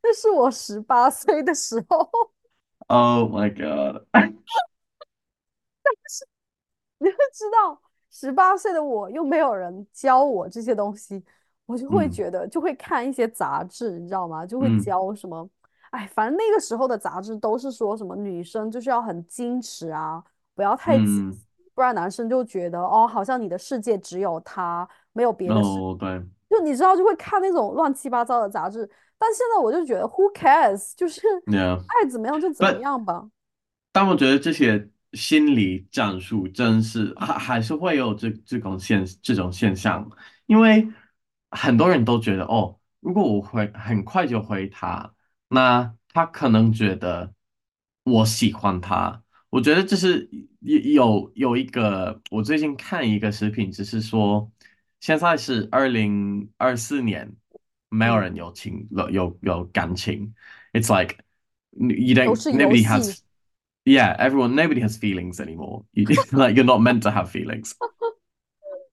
[0.07, 1.97] 那是我十八岁的时候，，
[2.89, 4.05] Oh my God，
[6.99, 7.81] 你会知道，
[8.11, 11.25] 十八岁的我又没有人教我这些东西，
[11.65, 14.45] 我就会嗯觉得，就会看一些杂志，你知道吗？
[14.45, 15.49] 就会嗯教什么，
[15.91, 20.23] 哎，反正那个时候的杂志都是说什么女生就是要很矜持啊，
[20.55, 20.99] 不要太
[21.75, 28.87] 不然男生就觉得哦，好像你的世界只有他，没有别的世哦，对就你知道，就会看那种乱七八糟的杂志。
[29.27, 30.93] 但现在我就觉得，Who cares？
[30.95, 33.27] 就是 爱怎么样就怎么样吧。
[33.91, 40.07] 但我觉得这些心理战术真是还还是会有这这种现这种现象，
[40.45, 40.87] 因为
[41.51, 45.15] 很多人都觉得哦，如果我回很快就回他，
[45.49, 47.33] 那他可能觉得
[48.03, 49.23] 我喜欢他。
[49.49, 50.29] 我觉得这是
[50.61, 54.51] 有有有一个，我最近看一个视频，只是说
[54.99, 57.33] 现在是二零二四年，
[57.94, 60.34] 没有嗯，人有情有有有感情。
[60.74, 61.18] It's like
[61.72, 62.88] you 都 don't 是游 nobody 戏。
[62.88, 63.22] has
[63.84, 65.86] yeah everyone nobody has feelings anymore.
[65.92, 67.74] You like you're not meant to have feelings.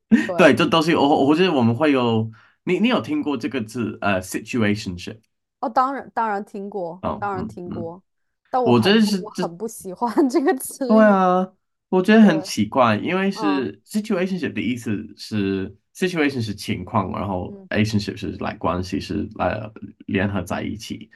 [0.09, 2.31] 对， 对，这都是我我觉得我们会有
[2.65, 5.19] 你你有听过这个字呃 situationship
[5.61, 8.03] 哦，当然当然听过，哦当然嗯嗯，听过，
[8.51, 11.01] 但我我很这是这不我很不喜欢这个词对语。
[11.01, 11.53] 啊，
[11.89, 19.70] 我觉得很对，奇怪，因为嗯是 situationship 的意思是 situation 是情况，然后嗯，relationship 是来关系是来
[20.08, 21.10] 联合在一起，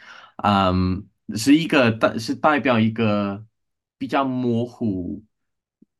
[0.43, 1.03] 嗯，
[1.35, 3.43] 是一个代是代表一个
[3.97, 5.23] 比较模糊、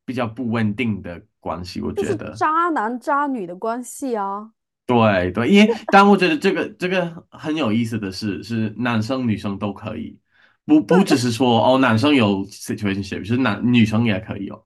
[0.04, 2.32] 比较不稳定的关系，我觉得。
[2.34, 4.50] 渣男渣女的关系啊。
[4.86, 10.16] 对对，因为但我觉得这个这个很有意思的是，是男生女生都可以，
[10.64, 14.64] 不不只是说哦男生有 situationship，是男女生也可以哦。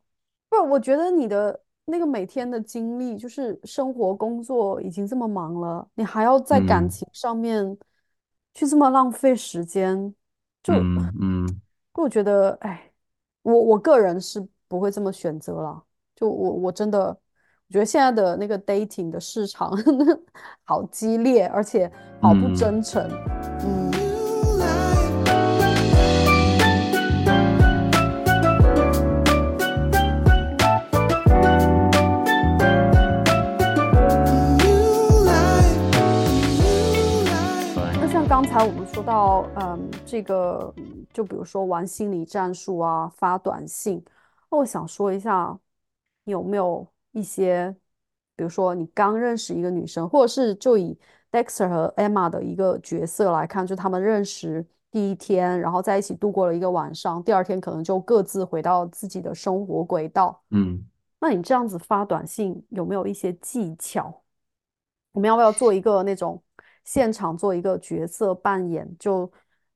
[0.50, 1.58] 不，我觉得你的
[1.90, 7.76] 那个每天的经历，就是生活工作已经这么忙了，你还要在感嗯情上面
[8.54, 10.14] 去这么浪费时间，
[10.62, 11.60] 就嗯嗯
[11.94, 12.90] 我觉得，哎，
[13.42, 15.82] 我我个人是不会这么选择了。
[16.16, 19.70] 就我我真的，我觉得现在的那个 dating 的市场
[20.64, 21.90] 好激烈，而且
[22.22, 23.06] 好不嗯，真诚。
[23.64, 23.79] 嗯。
[23.79, 23.79] 那
[38.42, 44.02] 刚才我们说到，嗯，这个嗯就比如说玩心理战术啊，发短信，
[44.50, 45.54] 那我想说一下，
[46.24, 47.70] 你有没有一些，
[48.34, 50.98] 比如说你刚认识一个女生，或者是就以
[51.30, 60.40] Dexter 和 Emma 的一个角色来看，就他们认识第一天，然后在一起度过了一个晚上，第二天可能就各自回到自己的生活轨道。
[60.50, 60.82] 嗯
[61.20, 64.22] 那你这样子发短信有没有一些技巧？
[65.12, 66.42] 我们要不要做一个那种
[66.84, 69.30] 现场做一个角色扮演，就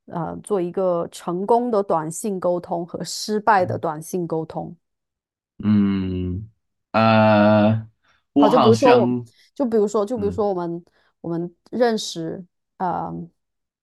[0.07, 4.76] 呃做一个成功的短信沟通和失败的短信沟通？
[5.62, 6.50] 嗯，
[6.92, 7.86] 呃，
[8.32, 9.24] 我好就比如说我，像
[9.55, 10.84] 就比如说，就比如嗯说我们
[11.20, 12.44] 我们认识，
[12.78, 13.12] 呃，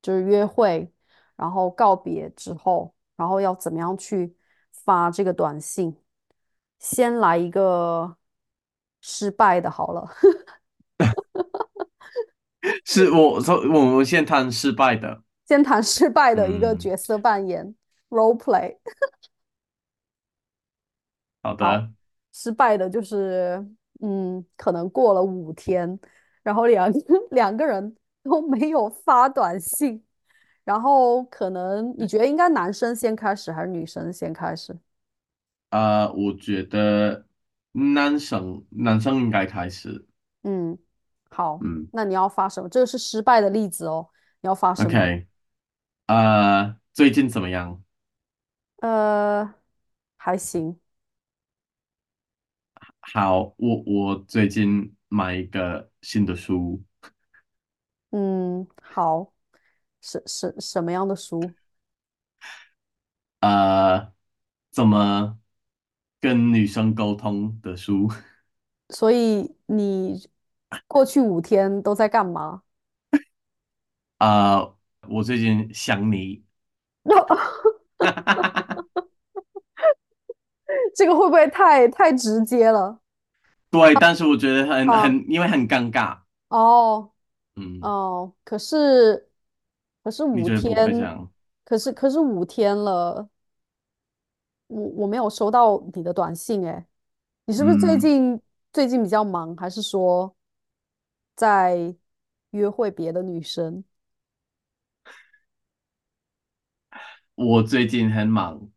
[0.02, 0.92] 就是约会，
[1.36, 4.36] 然后告别之后，然后要怎么样去
[4.72, 5.96] 发这个短信？
[6.80, 8.18] 先来一个
[9.00, 10.08] 失败的好了。
[12.86, 17.76] 是我说我们先谈失败的，先谈失败的一个嗯，角色扮演
[18.10, 18.78] role play。
[21.44, 21.92] 好，好的，
[22.32, 23.66] 失败的就是，
[24.02, 26.00] 嗯，可能过了五天，
[26.44, 26.92] 然后两
[27.32, 30.04] 两个人都没有发短信，
[30.64, 34.78] 然后可能你觉得应该男生先开始还是女生先开始？
[35.72, 37.26] 呃，我觉得
[37.72, 40.06] 男生男生应该开始，
[40.44, 40.78] 嗯，
[41.32, 42.70] 好，嗯那你要发什么？
[42.70, 44.08] 这个是失败的例子哦，
[44.42, 45.28] 你要发什么？，OK，
[46.08, 47.84] 呃，最近怎么样？
[48.78, 49.54] 呃，
[50.18, 50.80] 还行，
[53.00, 56.82] 好，我我最近买一个新的书，
[58.12, 59.34] 嗯，好，
[60.02, 61.56] 什什什么样的书？
[63.40, 64.14] 呃，
[64.72, 65.40] 怎么
[66.20, 68.10] 跟女生沟通的书。
[68.90, 70.30] 所以你
[70.88, 72.62] 过去五天都在干嘛？
[74.20, 74.76] 呃，
[75.10, 76.44] 我最近想你，
[80.96, 83.00] 这个会不会太太直接了？
[83.70, 86.20] 对，但是我觉得很啊，很，因为很尴尬，
[86.50, 87.12] 哦
[87.56, 89.30] 嗯，哦，可是
[90.04, 91.32] 可是五觉得不会这天，样？
[91.66, 93.28] 可是可是五天了，
[94.68, 96.86] 我我没有收到你的短信，哎，
[97.46, 98.42] 你是不是最嗯，近
[98.74, 100.34] 最近比较忙，还是说
[101.42, 101.96] 在
[102.52, 103.84] 约会别的女生？
[107.36, 108.70] 我最近很忙，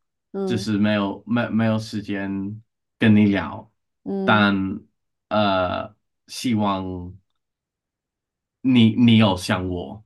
[0.45, 2.63] 就嗯是没有没没有时间
[2.99, 3.71] 跟你聊，
[4.05, 4.55] 嗯，但
[5.29, 5.95] 呃，
[6.29, 7.15] 希望
[8.63, 10.05] 你你有想我。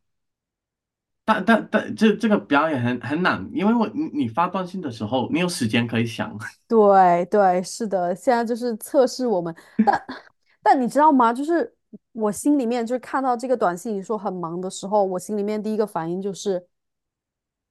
[1.25, 6.37] 但但但这这个表演很很难，因为我你你发短信的时候，你有时间可以想。
[6.67, 10.05] 对对，是的，现在就是测试我们，但
[10.63, 11.33] 但你知道吗？
[11.33, 11.75] 就是
[12.13, 16.67] 我心里面就是看到这个短信你说很忙的时候，我心里面第一个反应就是，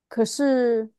[0.07, 0.89] 可是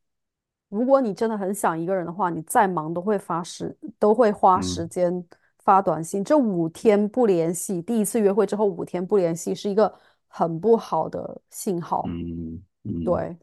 [0.68, 5.24] 如果你真的很想一个人的话，你再忙都会发时都会花时嗯间
[5.58, 6.22] 发短信。
[6.22, 9.92] 这五天不联系，第一次约会之后五天不联系，是一个
[10.28, 12.02] 很不好的信号。
[12.04, 13.36] 嗯嗯对，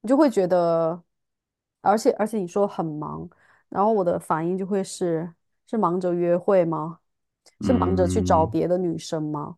[0.00, 1.02] 你就会觉得，
[1.82, 3.28] 而且而且你说很忙，
[3.68, 5.32] 然后我的反应就会是
[5.66, 7.00] 是忙着约会吗？
[7.64, 9.56] 是忙着去找嗯别的女生吗？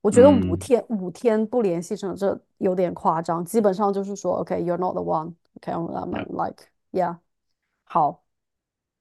[0.00, 3.44] 我觉得五嗯天五天不联系，真的这有点夸张。
[3.44, 7.18] 基本上就是说，OK，you're、not the one，OK，I'm、，yeah，like yeah，
[7.84, 8.24] 好，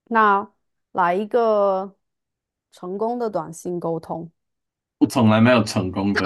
[0.09, 0.47] 那
[0.91, 1.95] 来一个
[2.71, 4.29] 成功的短信沟通。
[4.99, 6.21] 我从来没有成功的，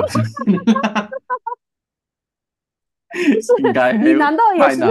[3.60, 4.84] 应该你难道也是。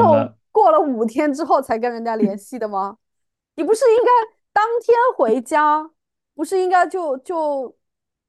[0.51, 2.97] 过了五天之后才跟人家联系的吗？
[3.57, 4.09] 你不是应该
[4.53, 5.91] 当天回家，
[6.35, 7.77] 不是应该就就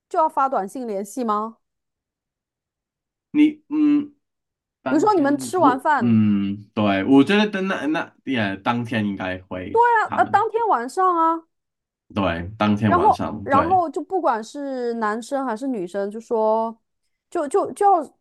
[0.07, 1.57] 就要发短信联系吗？
[3.31, 4.13] 你嗯，
[4.83, 11.43] 比如说你们吃完我饭，嗯，对，我觉得等那那也当天应该会对啊呃，他们当天晚上啊，
[12.13, 16.77] 对当天然后晚上对，然后就不管是男生还是女生，就说
[17.29, 18.15] 就就就要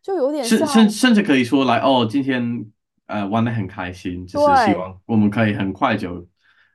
[0.00, 2.70] 就有点甚像甚甚至可以说来哦，今天
[3.06, 6.24] 呃玩的很开心，就是希对望我们可以很快就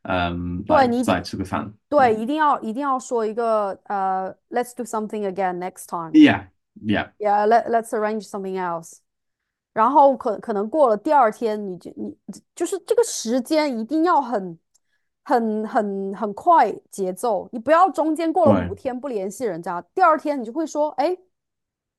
[0.10, 1.74] 嗯对你一定吃个饭。
[1.90, 6.12] 对，嗯一定要一定要说一个呃，let's do something again next time。
[6.12, 6.48] ，Yeah
[6.82, 9.00] Yeah，Yeah, let let's arrange something else。
[9.74, 12.16] 然后可可能过了第二天，你就你
[12.56, 14.58] 就是这个时间一定要很
[15.24, 21.18] 很很很快节奏，你不要中间过了五，天不联系人家，第二天你就会说，哎，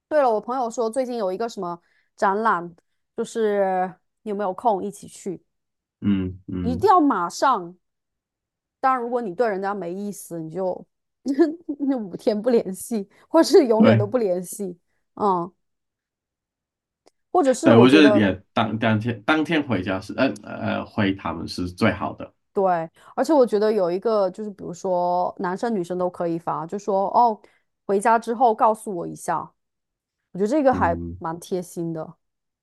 [0.09, 1.78] 对了，我朋友说最近有一个什么
[2.16, 2.74] 展览，
[3.16, 3.92] 就是
[4.22, 5.42] 你有没有空一起去？
[6.00, 7.74] 嗯嗯，一定要马上。
[8.81, 10.87] 当然，如果你对人家没意思，你就
[11.81, 14.79] 那五天不联系，或是永远都不联系。
[15.14, 15.51] 嗯。
[17.31, 22.33] 或者是对，我觉得也当当天当天回家是呃呃回他们是最好的。
[22.55, 27.39] 对，而且我觉得有一个就是，比如说男生女生都可以发，就说哦，
[27.87, 29.39] 回家之后告诉我一下，
[30.33, 32.14] 我觉得这个还嗯蛮贴心的，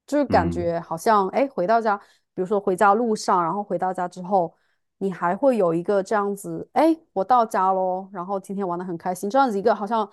[0.07, 1.95] 就是感嗯，觉好像哎回到家，
[2.33, 4.53] 比如说回家路上，然后回到家之后，
[4.97, 10.09] 你还会有一个这样子，哎，我到家喽，然后今天玩的很开心，这样子一个好像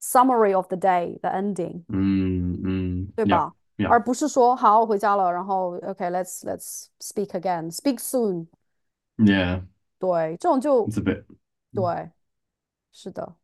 [0.00, 1.82] summary of the day 的 ending。
[1.88, 3.54] 嗯嗯，要对吧？
[3.88, 8.46] 而不是说好我回家了，然后 OK，let's let's speak again，speak soon。
[9.16, 9.64] ，Yeah，
[9.98, 11.24] 对，这种就 a bit。
[11.72, 12.10] 对，
[12.92, 13.34] 是的，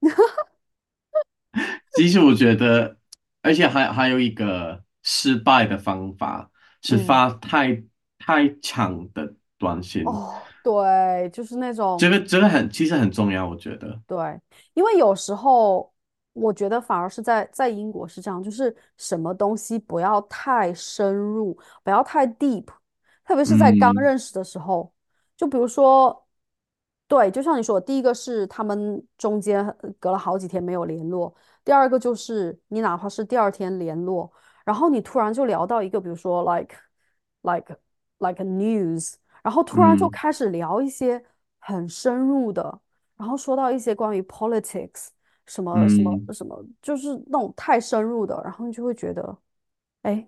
[1.96, 2.96] 其实我觉得，
[3.42, 6.50] 而且还还有一个失败的方法
[6.80, 7.82] 是嗯，发太
[8.30, 14.00] 太长的短信，哦，对，就是那种这个这个很其实很重要，我觉得。
[14.06, 14.40] 对，
[14.74, 15.92] 因为有时候
[16.32, 22.66] 我觉得反而是在在英国是这样，就是什么东西不要太深入，不要太 deep，
[23.24, 24.92] 特别是在刚嗯认识的时候。
[25.36, 26.24] 就比如说，
[27.08, 34.32] 对，就像你说的，第一个是他们中间呃隔了好几天没有联络，第二个就是你哪怕是第二天联络，
[34.64, 36.76] 然后你突然就聊到一个，比如说 like
[37.42, 37.76] like
[38.20, 41.22] like news，然后突然就嗯开始聊一些
[41.58, 42.80] 很深入的。
[43.16, 45.08] 然后说到一些关于 politics
[45.46, 49.36] 什么什么嗯，什么，就是那种太深入的，然后你就会觉得，
[50.02, 50.26] 哎，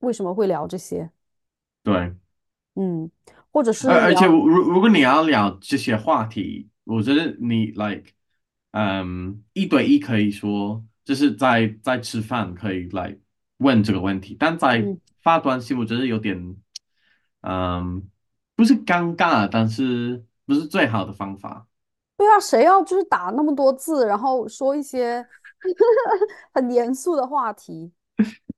[0.00, 1.10] 为什么会聊这些？
[1.84, 2.14] 对。
[2.74, 3.10] 嗯，
[3.52, 8.04] 或者而而且聊，如如果你要聊这些话题，我觉得你 like，
[8.72, 13.16] 嗯，一对一可以说，就是在在吃饭可以来
[13.58, 16.56] 问这个问题，但在嗯，发短信，我觉得有点，
[17.46, 18.02] 嗯，
[18.56, 21.66] 不是尴尬，但是不是最好的方法。
[22.16, 25.26] 对啊，谁要就是打那么多字，然后说一些
[26.54, 27.92] 很严肃的话题？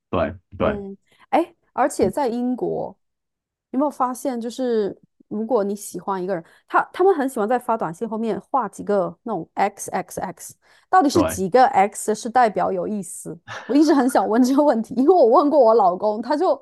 [0.09, 0.97] 对对嗯，
[1.29, 2.95] 哎，而且在英国，
[3.71, 10.55] 有没有发现，就是如果你喜欢一个人，他他们很喜欢在发短信后面画几个那种 x x x，
[10.89, 13.37] 到底是对，几个 x 是代表有意思？
[13.67, 16.57] 我一直很想问这个问题，因为我问过我老公，他就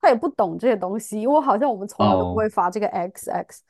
[0.00, 3.62] 他也不懂这些东西，因为好像我们从来都不会哦，发这个 x x，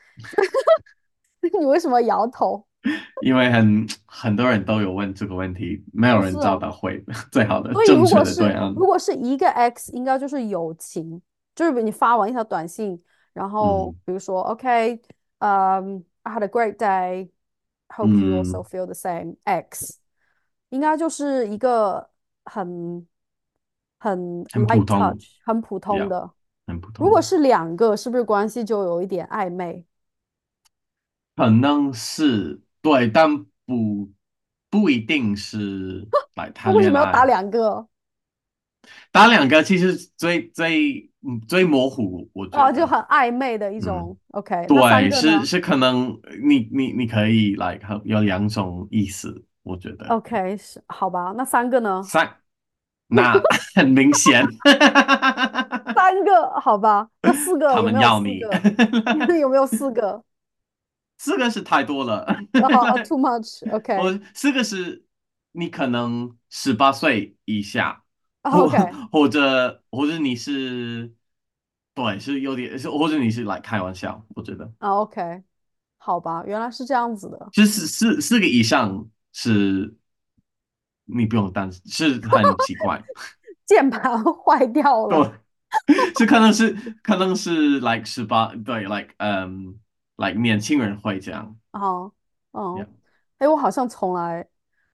[1.59, 2.65] 你为什么摇头？
[3.21, 8.75] 因为很很多人都有问这个问题，没有人找哦，到会 最好的所以正确如果是的对案。
[8.75, 11.21] 如果是一个 X，应该就是友情，
[11.55, 13.03] 就是你发完一条短信，
[13.35, 14.99] 然后嗯比如说 OK，
[15.41, 19.37] 嗯、i had a great day，hope you also 嗯，feel the same。
[19.45, 19.99] X
[20.71, 22.09] 应该就是一个
[22.47, 23.07] 很
[24.01, 26.31] 很很普通，touch，很普通要的。
[26.67, 27.05] 很普通的。
[27.05, 29.85] 如果是两个，是不是关系就有一点暧昧？
[31.37, 34.11] 可能是对，但不
[34.69, 37.27] 不一定是 来那谈为什么要打爱。
[37.27, 37.87] 两个？
[39.13, 44.17] 打两个其实最最嗯最模糊，我觉哦，就得，很暧昧的一嗯，种。
[44.33, 51.35] OK，对，是是可能你你你可以来、like, 有两种意思，我觉得？OK，是好吧？
[51.37, 52.03] 那三个呢？
[52.03, 52.40] 三
[53.13, 53.35] 那
[53.75, 54.47] 很明显，
[55.95, 57.09] 三个好吧？
[57.23, 58.41] 那四个他们要你？
[59.41, 60.23] 有没有四个？
[61.19, 63.71] 四个是太多了，哦，too much。
[63.71, 65.05] OK，我四个是
[65.53, 68.03] 你可能十八岁以下，
[68.43, 68.79] 或 OK，
[69.13, 71.13] 或者或者你是
[71.95, 75.43] 对是有点是或者你是来开玩笑，我觉得啊，OK，
[75.99, 77.49] 好吧，原来是这样子的。
[77.53, 79.95] 其实四四个以上是
[81.15, 83.03] 你不用担心，是很奇怪，
[83.67, 85.33] 键盘坏掉了。
[85.87, 89.79] 对，是可能是可能是 like 十八对 like 嗯、
[90.17, 92.13] like 年轻人会这样哦，
[92.53, 92.87] 嗯，，yeah，
[93.39, 94.47] 哎，我好像从来，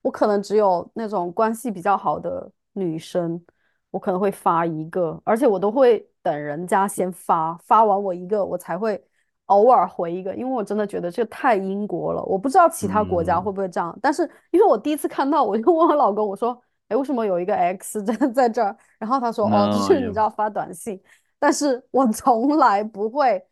[0.02, 3.42] 我可能只有那种关系比较好的女生，
[3.90, 9.02] 我可能会发一个，而且我都会等人家先发，发完我一个，我才会
[9.46, 18.76] 偶尔回一个，因为我真的觉得这个太英国了，我不知道其他国家会嗯不会这样，但是因为我第一次看到，我就问我老公，我说，哎，为什么有一个 X 在在这儿？
[18.98, 21.00] 然后他说，哦，就是你知道发短信，
[21.38, 23.42] 但是我从来不会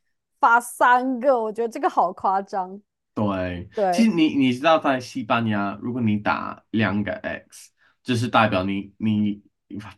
[0.41, 2.81] 发三个，我觉得这个好夸张。
[3.15, 7.71] 对，对其实你你知道，在西班牙，如果你打两个 X，
[8.03, 9.41] 就是代表你你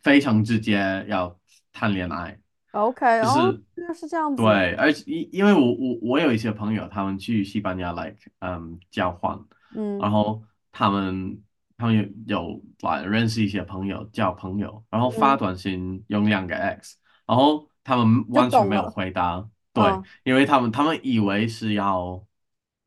[0.03, 1.35] 非常直接要
[1.73, 2.37] 谈恋爱
[2.77, 9.37] ，，OK，哦，就是是这样子，对，而且因因为我我我有一些朋友，他们去西班牙来嗯交换，
[9.75, 9.97] 嗯。
[9.99, 11.41] 然嗯后他们
[11.77, 12.03] 他们有
[12.39, 20.03] 有来认识一些朋友，交朋友，然后发嗯，短信用两个 X，然后他们就完全没有了，回答，对，嗯。
[20.23, 22.23] 因为他们他们以为是要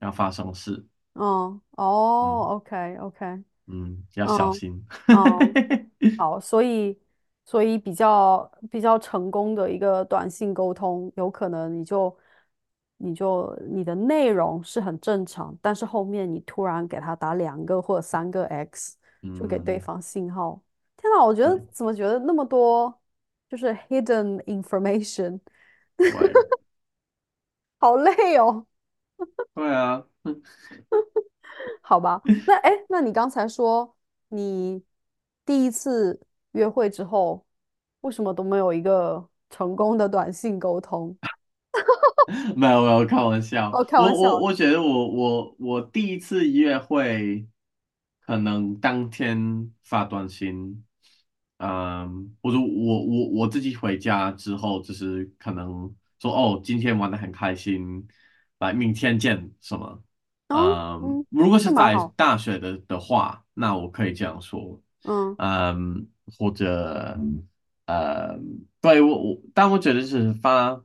[0.01, 0.87] 要发生事。
[1.15, 3.27] 嗯，哦嗯，OK OK，
[3.67, 4.87] 嗯，要小嗯心。
[5.09, 6.97] 嗯， 好，所以
[7.51, 12.17] 所以比较比较成功的一个短信沟通，有可能你就
[12.99, 18.97] 你就你的内容是很正常，但是后面你突然给他打两个或者三个 X，
[19.35, 20.63] 就给对嗯，方信号。
[20.97, 22.97] 天呐，我觉得怎么觉得那么多
[23.49, 25.41] 就是 hidden information，
[25.97, 26.09] 对
[27.79, 28.65] 好累哦。
[29.55, 30.07] 对啊，
[31.83, 33.97] 好吧，那哎，那你刚才说
[34.29, 34.85] 你
[35.45, 36.21] 第一次
[36.53, 37.45] 约会之后，
[38.01, 41.17] 为什么都没有一个成功的短信沟通？
[42.57, 43.71] 没有没有开玩笑。
[43.73, 44.21] 哦，开我玩笑。
[44.23, 47.47] 我我觉得我我我第一次约会，
[48.25, 50.85] 可能当天发短信，
[51.59, 58.07] 嗯，或者我我我自己回家之后，就是可能说哦，今天玩的很开心，
[58.61, 60.03] 来明天见什么。
[60.49, 61.95] 哦，嗯，嗯，如果是在。
[62.17, 64.81] 大学的的话，那我可以这样说。
[65.05, 67.19] 嗯嗯，或者
[67.87, 68.39] 呃，
[68.81, 70.81] 对我我，但我觉得是发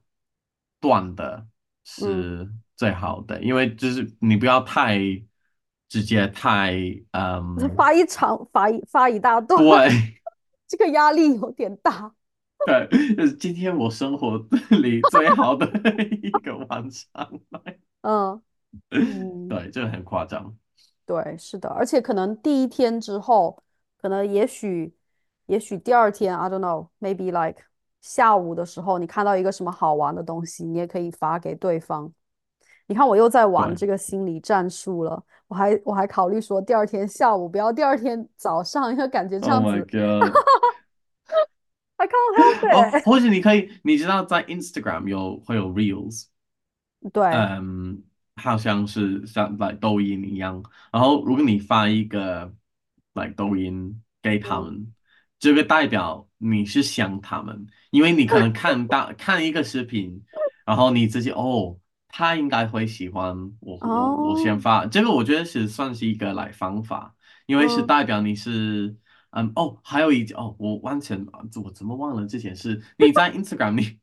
[0.79, 1.47] 短的嗯，
[1.83, 4.99] 是最好的，因为就是你不要太
[5.87, 6.73] 直接，太
[7.11, 10.13] 嗯，发一长，发一发一大段，对。
[10.67, 12.13] 这个压力有点大。
[12.65, 14.35] 对， 就是今天我生活
[14.81, 15.67] 里最好的
[16.23, 17.39] 一个晚上，
[18.01, 18.41] 嗯。
[18.89, 20.53] 嗯，对，这个很夸张，
[21.05, 23.63] 对，是的，而且可能第一天之后，
[23.97, 24.93] 可能也许，
[25.47, 27.61] 也许第二天，I don't know，maybe like
[28.01, 32.11] 下午的时候，你看到一个什么好玩的东西，你也可以发给对方。
[32.87, 35.23] 你看，我又在玩这个心理战术了。
[35.47, 40.35] 我还我还考虑说，第二天下午不要第二天早上， 因为感觉这，Oh 样 my 子 God。
[41.97, 43.05] I can't help 哦，it。
[43.05, 46.25] 或者你可以，你知道在 Instagram 有会有 Reels，
[47.13, 48.03] 对，嗯，
[48.35, 50.61] 好像是像来抖音一样。
[50.91, 52.53] 然后如果你发一个
[53.13, 54.93] 来抖音给他嗯们，
[55.45, 60.19] 这个代表你是想他们，因为你可能看到看一个视频，
[60.65, 61.77] 然后你自己哦，
[62.07, 67.13] 他应该会喜欢我，我我哦，先发，这个我觉得是算是一个来方法，
[67.45, 68.97] 因为是嗯代表你是。
[69.29, 72.81] 嗯，哦，还有一哦，我完全，啊我怎么忘了这件事？
[72.97, 73.99] 你在 Instagram 你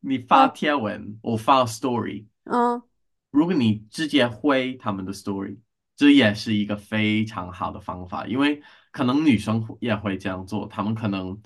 [0.00, 2.82] 你发嗯贴文，我发 story，嗯
[3.30, 5.56] 如果你直接回他们的 story，
[5.96, 8.60] 这也是一个非常好的方法，因为
[8.92, 11.36] 可能女生也会这样做，她们可能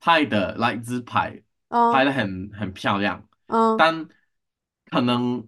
[0.00, 4.08] 拍的来自拍，嗯拍的很很漂亮，嗯，但
[4.90, 5.46] 可能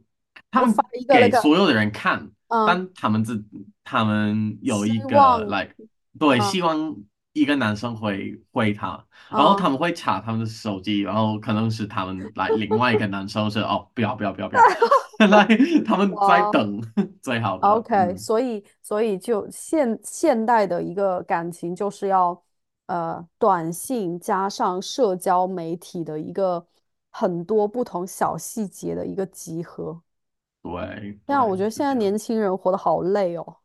[0.50, 3.42] 他们发们一个，给所有的人看，嗯，但他们自
[3.82, 5.74] 他们有一个望，like
[6.18, 6.96] 对，嗯希望
[7.34, 14.62] 一个男生会回他，然后嗯，他们会查他们的手机，然后可能是他们来另外一个男生是哦，不要不要不要不要，
[15.28, 15.46] 来
[15.84, 16.80] 他们在哇等
[17.20, 22.40] 最好的，，OK，嗯，所以所以就现现代的一个感情就是要
[22.86, 26.64] 呃短信加上社交媒体的一个
[27.10, 30.00] 很多不同小细节的一个集合。
[30.62, 33.56] 对这样我觉，得现在年轻人活得好累哦。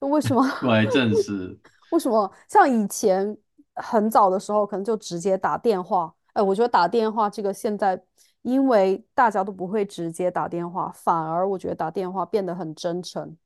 [0.00, 0.42] 就为什么？
[0.60, 1.58] 对，正是，
[1.90, 3.36] 为什么像以前
[3.74, 6.14] 很早的时候，可能就直接打电话？
[6.32, 8.00] 哎，我觉得打电话这个现在，
[8.42, 13.36] 因为大家都不会直接打电话，反而我觉得打电话变得很真诚。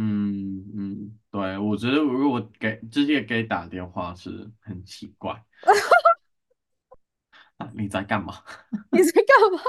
[0.00, 5.32] 嗯嗯，对，我觉得如果给直接给打电话是很奇怪
[7.58, 8.34] 啊，你在干嘛？
[8.92, 9.60] 你在干嘛？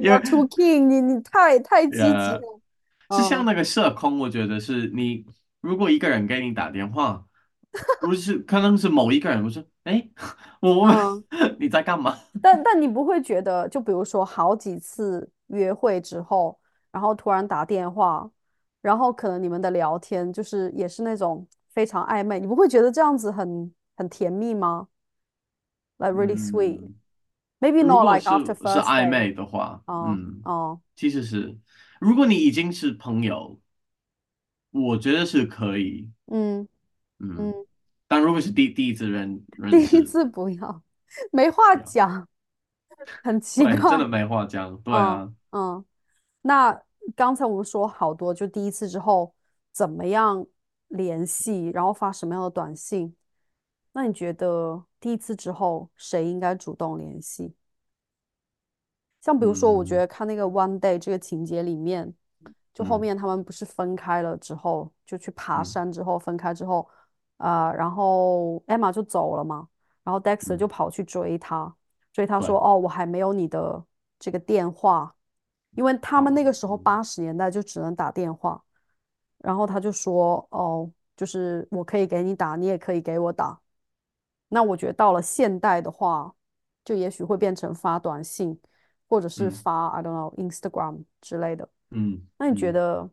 [0.00, 0.86] 因为 What to King？
[0.86, 2.60] 你你太太积极呃，了。
[3.10, 5.26] 是像嗯那个社恐，我觉得是你
[5.64, 7.24] 如果一个人给你打电话，
[8.00, 10.06] 不是可能是某一个人，我说，哎，
[10.60, 11.24] 我问嗯。
[11.58, 12.14] 你在干嘛？
[12.42, 16.58] 但但你不会觉得，就比如说好几次约会之后，
[16.92, 18.30] 然后突然打电话，
[18.82, 24.88] 然后可能你们的聊天就是也是那种非常暧昧，你不会觉得这样子很很甜蜜吗
[25.96, 26.80] ？Like really sweet.
[26.80, 26.94] 嗯
[27.60, 29.08] ，Maybe 如 not 果 like 是 after 是 first 暧 day.
[29.08, 31.56] 昧的话，哦嗯，哦其实是，
[32.00, 33.58] 如果你已经是朋友，
[34.74, 36.66] 我觉得是可以，嗯
[37.20, 37.54] 嗯，嗯，
[38.08, 40.82] 但如果是第第一次认第认识，一次不要，
[41.30, 42.26] 没话，讲，
[43.22, 44.08] 很奇怪，真的。
[44.08, 45.84] 没话讲，对嗯啊，嗯，
[46.42, 46.82] 那
[47.14, 49.32] 刚才我们说好多，就第一次之后
[49.70, 50.44] 怎么样
[50.88, 53.14] 联系，然后发什么样的短信？
[53.92, 57.54] 那你觉得第一次之后谁应该主动联系？
[59.20, 62.12] 像比如说，我觉嗯得看那个《One Day》这个情节里面，
[62.74, 66.86] 就后嗯面他们不是分开了之后，就去爬嗯山之后分开之后，
[67.36, 69.68] 啊、然后 Emma 就走了嘛，
[70.02, 71.72] 然后 Dexter 就嗯，跑去追他，
[72.12, 73.82] 追他说：，“哦，我还没有你的
[74.18, 75.14] 这个电话，
[75.76, 78.60] 因为他们哦，那个时候嗯八十年代就只能打电话。”
[79.38, 83.60] 然后他就说：“哦，就是我可以给你打，你也可以给我打。”
[84.48, 86.34] 那我觉得到了现代的话，
[86.84, 88.58] 就也许会变成发短信，
[89.08, 91.68] 或者是嗯发 I don't know Instagram 之类的。
[91.90, 92.72] 嗯那你觉嗯。
[92.72, 93.10] 得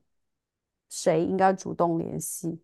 [0.90, 2.62] 谁应该主动联系？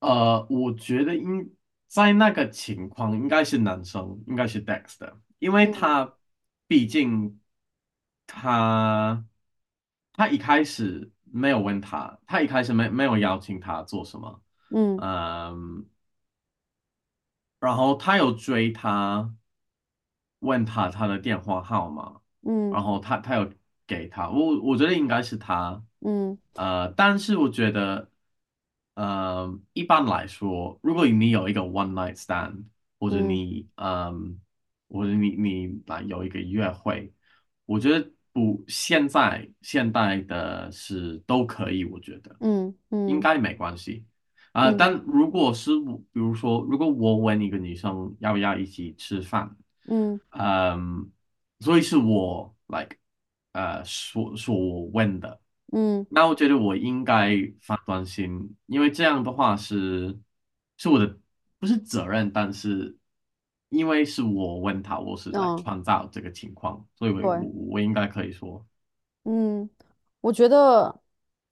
[0.00, 1.54] 呃，我觉得应
[1.86, 6.16] 在那个情况应该是男生，应该是 Dexter，因为嗯他
[6.66, 7.40] 毕竟
[8.26, 9.24] 他
[10.12, 15.86] 他一开始没有问他，他一开始没没有邀请他做什么，嗯嗯，
[17.60, 19.34] 然后他有追他，
[20.40, 22.70] 问他他的电话号码，嗯。
[22.70, 23.50] 然后他他有
[23.86, 26.36] 给他，我我觉得应该是他，嗯。
[26.54, 28.10] 呃，但是我觉得，
[28.94, 32.64] 呃，一般来说，如果你有一个 one night stand，
[32.98, 33.28] 或者嗯。
[33.28, 34.38] 你，嗯，
[34.88, 37.12] 或者你你来有一个约会，
[37.64, 43.08] 我觉得不，现在现代的是都可以，我觉得嗯嗯。
[43.08, 44.04] 应该没关系。
[44.52, 44.76] 啊、嗯。
[44.76, 49.56] 但如果是我，比如说，如果我问一个女生要不要一起吃饭，
[49.88, 50.20] 嗯。
[50.30, 51.10] 嗯，
[51.62, 52.96] 所以是我 like
[53.52, 55.40] 呃说说我问的，
[55.72, 56.04] 嗯。
[56.10, 60.18] 那我觉得我应该发短信，因为这样的话是
[60.76, 61.16] 是我的
[61.58, 62.94] 不是责任，但是
[63.68, 67.28] 因为是我问他，我是来嗯，创造这个情况，所以我对。
[67.28, 68.66] 我我应该可以说，
[69.24, 69.70] 嗯，
[70.20, 71.00] 我觉得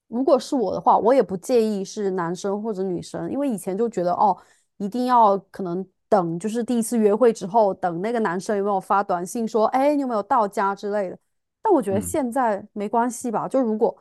[0.07, 4.37] 如果是我的话，我也不介意是男生或者女生，因为以前就觉得哦，
[4.77, 11.17] 一定要可能等就是第一次约会之后，等那个男生有没有发短信说，哎，你有没有到家之类的。
[11.61, 13.95] 但我觉得嗯现在没关系吧，就如果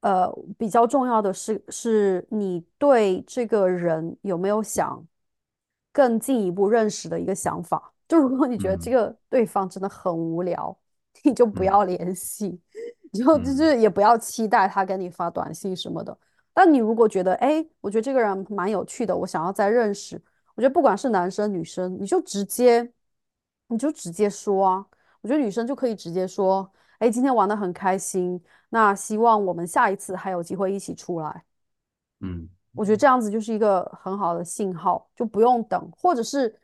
[0.00, 5.06] 呃比较重要的是，是你对这个人有没有想
[5.92, 7.92] 更进一步认识的一个想法。
[8.08, 10.74] 就如果你觉得这嗯个对方真的很无聊，
[11.24, 12.58] 你就不嗯要联系。
[13.12, 16.16] 就就嗯是也不要期待他跟你发短信什么的。
[16.54, 20.20] 但你如果觉得，哎，我觉得这个人蛮有趣的，我想要再认识，
[20.60, 22.92] 我觉得不管是男生女生，你就直接，
[23.68, 24.86] 你就直接说啊。
[25.22, 28.38] 我觉得女生就可以直接说，哎，今天玩的很开心，
[28.68, 31.46] 那希望我们下一次还有机会一起出来。
[32.20, 36.54] 嗯我觉得这样子就是一个很好的信号，就不用等，或者是，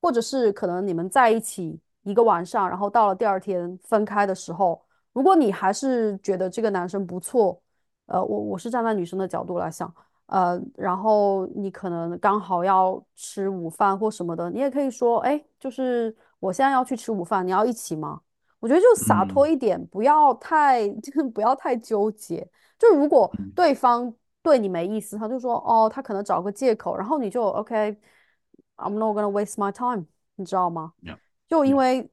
[0.00, 7.62] 或者是可能你们在一起一个晚上，然后到了第二天分开的时候，如果你还是觉得这个男生不错，
[8.06, 9.94] 呃，我我是站在女生的角度来想，
[10.26, 18.20] 呃，然后你可能刚好要吃午饭或什么的，你也可以说，哎，就是我现在要去吃午饭，你要一起吗？
[18.58, 22.48] 我觉得就洒脱嗯一点，不要太，就 是不要太纠结。
[22.78, 24.12] 就如果嗯对方
[24.42, 31.16] 对你没意思，他就说哦，他可能找个借口，然后你就 OK，I'm not gonna waste my time，你知道吗？，yeah
[31.48, 32.10] 就因为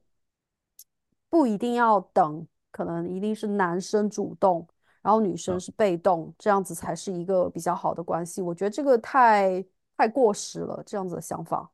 [1.28, 4.66] 不一定要等，可能一定是男生主动，
[5.04, 8.40] 然后女生啊是被动，这样子才是一个比较好的关系。
[8.42, 9.62] 我觉得这个太
[9.96, 11.70] 太过时了，这样子的想法。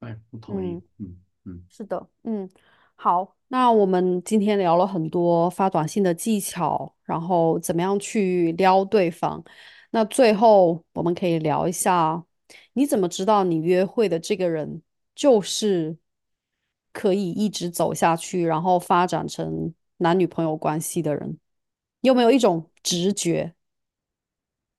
[0.00, 0.64] 哎，我同嗯。
[0.64, 0.82] 意。
[0.98, 1.16] 嗯
[1.48, 2.50] 嗯，是的，嗯，
[2.96, 9.40] 好，那我们今天聊了很多发短信的技巧，然后怎么样去撩对方。
[9.92, 12.24] 那最后我们可以聊一下，
[12.72, 14.82] 你怎么知道你约会的这个人
[15.14, 15.96] 就是
[16.92, 21.38] 可以一直走下去，然后发展成男女朋友关系的人？
[22.00, 23.54] 你有没有一种直觉？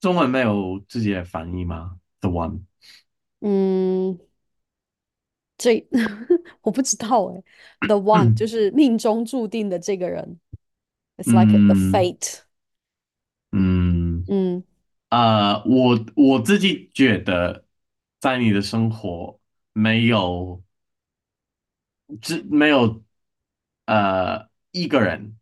[0.00, 2.60] 中文没有自己的翻译吗？The one。
[3.40, 4.18] 嗯，
[5.56, 5.86] 这
[6.62, 7.42] 我不知道哎。
[7.86, 10.40] The one 就是命中注定的这个人。
[11.16, 12.40] It's like the 嗯 fate。
[13.52, 14.62] 嗯，嗯
[15.10, 17.64] 呃，我我自己觉得，
[18.20, 19.40] 在你的生活
[19.72, 20.62] 没有
[22.20, 23.02] 只没有
[23.86, 25.37] 呃一个人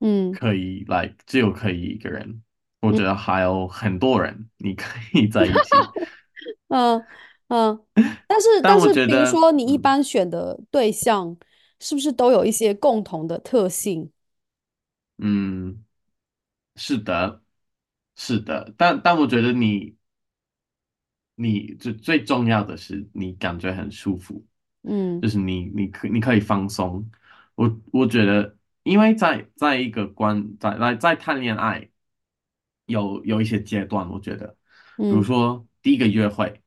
[0.00, 2.42] 嗯可以来，只有可以一个人，
[2.80, 5.92] 我嗯觉得还有很多人你可以在一起，
[6.68, 7.04] 嗯
[7.48, 7.86] 嗯，
[8.26, 11.36] 但是但是，比如得，说你一嗯般选的对象，
[11.80, 14.10] 是不是都有一些共同的特性？
[15.18, 15.84] 嗯，
[16.76, 17.42] 是的，
[18.16, 19.96] 是的，但但我觉得你
[21.34, 24.44] 你最最重要的是你感觉很舒服。
[24.82, 27.08] 嗯就是你你可你可以放松。
[27.56, 28.57] 我我觉得，
[28.88, 31.88] 因为在在一个关在在在谈恋爱
[32.86, 34.56] 有有一些阶段，我觉得，
[35.06, 36.62] 比如嗯说第一个约会，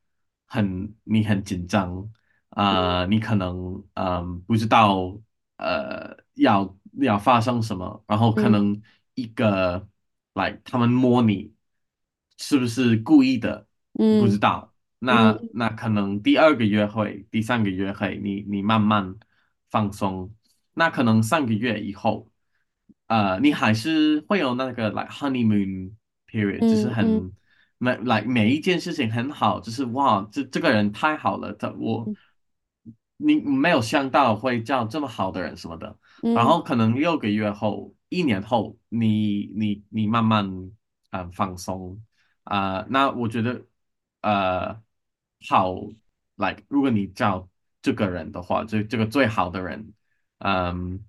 [0.45, 2.09] 很你很紧张
[2.49, 5.19] 啊、你可能嗯不知道
[5.57, 8.51] 呃要要发生什么，然后可嗯。
[8.51, 8.81] 能
[9.15, 9.87] 一个
[10.33, 11.53] 来他们摸你
[12.37, 13.67] 是不是故意的，
[14.17, 14.73] 不知嗯道。
[15.09, 15.37] 嗯。
[15.39, 19.15] 那那可能第二个约会、第三个约会，你你慢慢
[19.69, 20.33] 放松，
[20.73, 22.29] 那可能上个月以后，
[23.07, 25.91] 呃，你还是会有那个 like honeymoon
[26.27, 27.31] period，就是很
[27.77, 32.15] 每 like 每一件事情很好，就是哇，这这个人太好了，他我嗯。
[33.23, 36.47] 你没有想到会叫这么好的人什么的，然嗯。
[36.47, 40.73] 后可能六个月后、一年后，你你你慢慢嗯、
[41.11, 42.01] 呃放松。
[42.43, 43.63] 啊、那我觉得，
[44.21, 44.81] 呃，
[45.47, 45.75] 好
[46.37, 47.47] ，like 如果你叫
[47.83, 49.93] 这个人的话，这这个最好的人，
[50.43, 50.99] 嗯，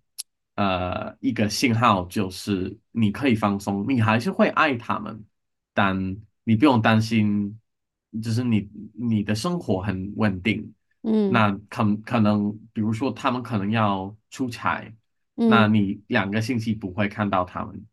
[0.55, 5.25] 呃，一个信号就是你可以放松，你还是会爱他们，
[5.75, 7.59] 但你不用担心，
[8.23, 10.73] 就是你你的生活很稳定。
[11.05, 14.93] 嗯那可可能，比如说他们可能要出差，
[15.35, 17.85] 那嗯你两个星期不会看到他们。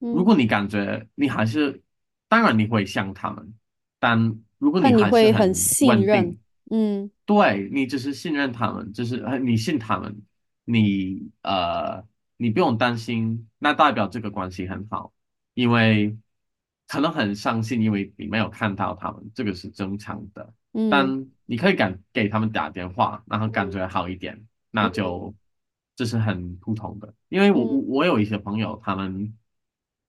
[0.00, 1.80] 如嗯，果你感觉你还是，
[2.28, 3.54] 当然你会想他们，
[4.00, 6.36] 但如果你还是会很很信任。
[6.70, 10.16] 嗯对你只是信任他们，就是呃你信他们，
[10.66, 12.04] 你呃
[12.36, 15.14] 你不用担心，那代表这个关系很好，
[15.54, 16.18] 因为
[16.86, 20.52] 可能很伤心，因为你没有看到他们，这个是正常的。
[20.74, 25.34] 嗯但你可以敢给他们打电话，然后感觉好一点，那嗯就
[25.94, 27.14] 这是很普通的。
[27.30, 29.34] 因为我我有一些朋友，他们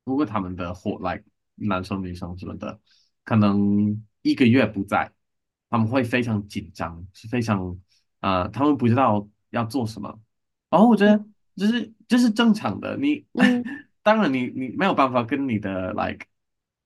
[0.03, 1.23] 如果他们的伙来
[1.55, 2.81] 男生女生什么的，
[3.23, 5.13] 可能一个月不在，
[5.69, 7.79] 他们会非常紧张，是非常
[8.19, 10.19] 呃，他们不知道要做什么。
[10.69, 11.25] 然后我觉得
[11.55, 13.63] 这是这是正常的，你嗯
[14.03, 16.25] 当然你你没有办法跟你的 like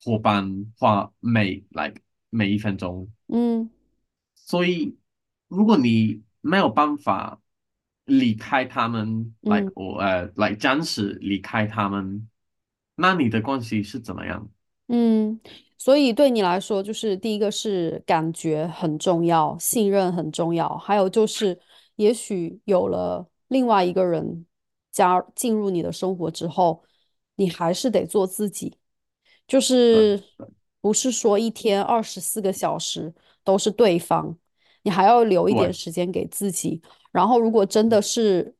[0.04, 1.96] 伙伴花每 like
[2.30, 3.08] 每一分钟。
[3.28, 3.70] 嗯
[4.36, 4.98] 所以，
[5.48, 7.40] 如果你没有办法
[8.06, 9.72] 离开他们，like 嗯。
[9.76, 12.28] 我呃，like 暂时离开他们，
[12.96, 14.50] 那你的关系是怎么样？
[14.88, 15.40] 嗯，
[15.78, 21.58] 所以对你来说，就是第一个是感觉很重要，信任很重要，还有就是，
[21.96, 24.46] 也许有了另外一个人
[24.92, 26.82] 加进入你的生活之后，
[27.36, 28.78] 你还是得做自己，
[29.46, 30.24] 就是
[30.80, 33.14] 不是说一天二十四个小时
[33.44, 34.38] 都是对方，
[34.84, 36.82] 你还要留一点，时间给自己。
[37.12, 38.56] 然后，如果真的是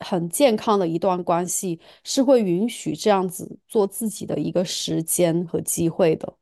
[0.00, 6.34] 很健康的一段关系，是会允许这样子做自己的一个时间和机会的。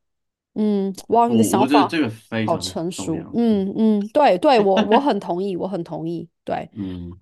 [0.55, 1.89] 嗯，哇，你的想法
[2.47, 3.15] 好成熟。
[3.15, 6.29] 嗯嗯嗯，对对，我我很同意，我很同意。
[6.45, 6.69] 对，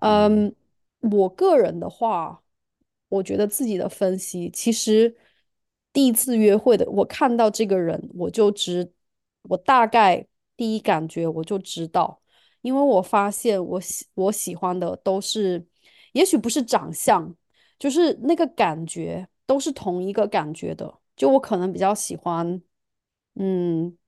[0.00, 0.54] 嗯，
[1.10, 2.42] 我个人的话，
[3.08, 5.16] 我觉得自己的分析，其实
[5.92, 8.92] 第一次约会的，我看到这个人，我就知，
[9.42, 10.26] 我大概
[10.56, 12.22] 第一感觉我就知道，
[12.60, 15.66] 因为我发现我喜我喜欢的都是，
[16.12, 17.34] 也许不是长相。
[17.78, 21.00] 就是那个感觉都是同一个感觉的。
[21.16, 22.62] 就我可能比较喜欢，
[23.34, 23.98] 嗯，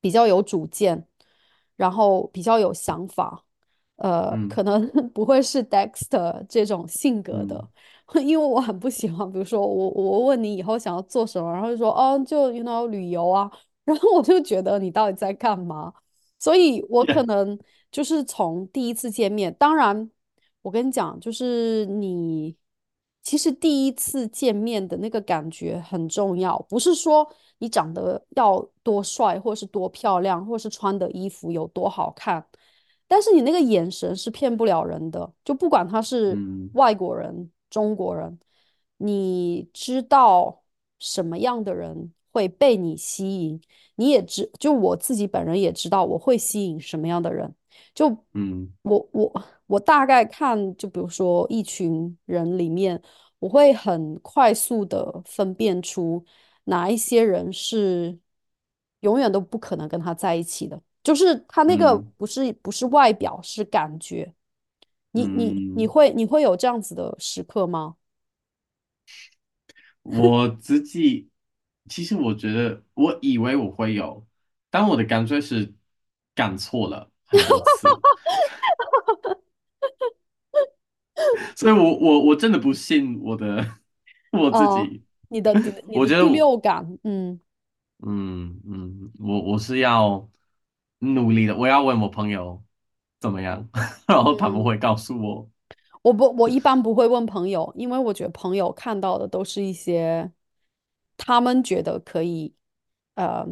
[0.00, 1.06] 比较有主见，
[1.76, 3.44] 然后比较有想法，
[4.02, 7.68] 呃，可嗯能 不会是 Dexter 这种性格嗯的，
[8.20, 13.48] 因为我很不喜欢，比如说我我问你以后想要做什么，然后就说哦，就 you know 旅游啊。
[13.84, 15.92] 然后我就觉得你到底在干嘛？
[16.38, 17.58] 所以我可能
[17.92, 20.10] 就是从第一次见面，当然，
[20.62, 22.56] 我跟你讲，就是你
[23.22, 32.44] 其实第一次见面的那个感觉很重要，不是说你长得要多帅，或是多漂亮，或是穿的衣服有多好看，
[33.12, 38.38] 但是你那个眼神是骗不了人的，就不管他是嗯外国人、中国人，
[38.96, 40.62] 你知道
[40.98, 43.60] 什么样的人会被你吸引。
[43.96, 47.54] 你也知，就我自己本人也知道我会吸引什么样的人。
[47.94, 52.98] 就嗯我我我大概看，就比如说一群人里面，
[53.40, 56.24] 我会很快速的分辨出
[56.64, 58.18] 哪一些人是
[59.00, 60.80] 永远都不可能跟他在一起的。
[61.02, 64.32] 就是他那个嗯不是不是外表，是感觉。
[65.12, 67.96] 你你你嗯，会你会有这样子的时刻吗？
[70.02, 71.30] 我自己
[71.88, 74.24] 其实我觉得，我以为我会有，
[74.70, 75.74] 但我的感觉是
[76.34, 78.02] 干错了很多次，
[81.56, 83.78] 所以我我我真的不信我的
[84.32, 87.40] 我自哦，己，你的你的 你的第我觉得第六感，嗯
[88.04, 90.28] 嗯嗯，我我是要
[91.02, 92.62] 努力的，我要问我朋友
[93.20, 93.68] 怎么样，
[94.06, 94.64] 然后他们嗯。
[94.64, 95.48] 会告诉我，
[96.02, 100.30] 我不，我一般不会问朋友，因为我觉得朋友看到的都是一些
[101.16, 102.54] 他们觉得可以，
[103.14, 103.46] 呃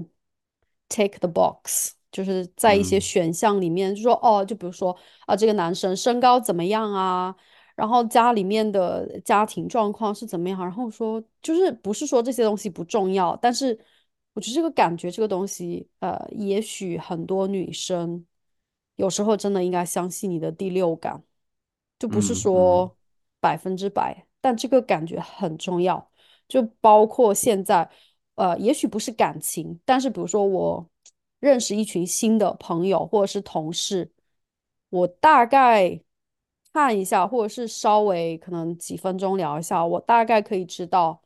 [0.89, 4.97] ，take the box，就是在一些嗯选项里面，就说哦，就比如说
[5.27, 7.35] 啊，这个男生身高怎么样啊，
[7.77, 13.79] 然后家里面的家庭状况是怎么样，然后说就是不是说这些东西不重要，但是
[14.35, 18.25] 我觉得这个感觉这个东西，呃，也许很多女生
[18.97, 21.23] 有时候真的应该相信你的第六感。
[21.99, 22.97] 就不是说
[23.41, 26.11] 百分之百，但这个感觉很重要。
[26.49, 27.91] 就包括现在，
[28.37, 30.89] 呃，也许不是感情，但是比如说我
[31.41, 34.11] 认识一群新的朋友或者是同事，
[34.89, 36.01] 我大概
[36.73, 41.21] 看一下，或者是稍微可能几分钟聊一下，我大概可以知道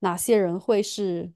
[0.00, 1.32] 哪些人会是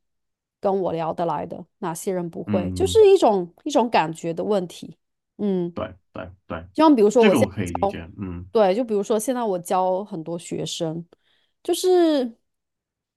[0.60, 4.96] 跟我聊得来的，哪些人不会，就嗯，是一种一种感觉的问题。
[5.38, 5.70] 嗯。
[5.72, 11.04] 对对对，就像比如说，我现这个我可以，理解，嗯对，就比如说现在我教很多学生，
[11.62, 12.36] 就是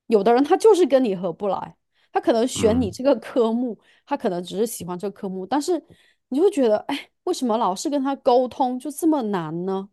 [0.08, 1.76] 有的人他就是跟你合不来，
[2.12, 5.84] 他可能选你嗯这个科目，他可能只是喜欢这个科目，但是
[6.30, 9.90] 你会觉得，哎，为什么老是跟他沟通就这么难呢？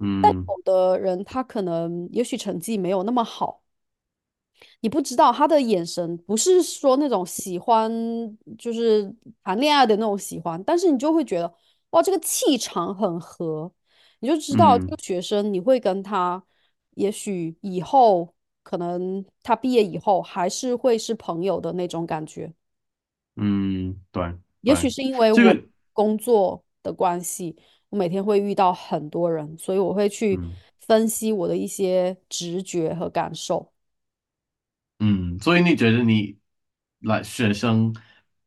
[0.00, 3.62] 嗯但有的人他可能也许成绩没有那么好。
[4.80, 7.90] 你不知道他的眼神不是说那种喜欢，
[8.58, 9.12] 就是
[9.42, 11.52] 谈恋爱的那种喜欢，但是你就会觉得，
[11.90, 13.72] 哇，这个气场很合，
[14.20, 16.42] 你就知道这个嗯学生你会跟他，
[16.94, 22.52] 也许以后可能他毕业以后还是会是朋友的那种感觉。
[23.36, 25.62] 嗯，对对，也许是因为我个
[25.92, 27.56] 工作的关系，
[27.90, 33.72] 我每天会遇到很多人，所以我会去嗯分析我的一些直觉和感受。
[35.00, 36.36] 嗯，所以你觉得你
[37.00, 37.94] 来学生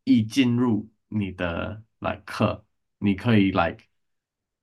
[0.04, 2.66] 一进入你的来课，
[3.00, 3.78] 你可以来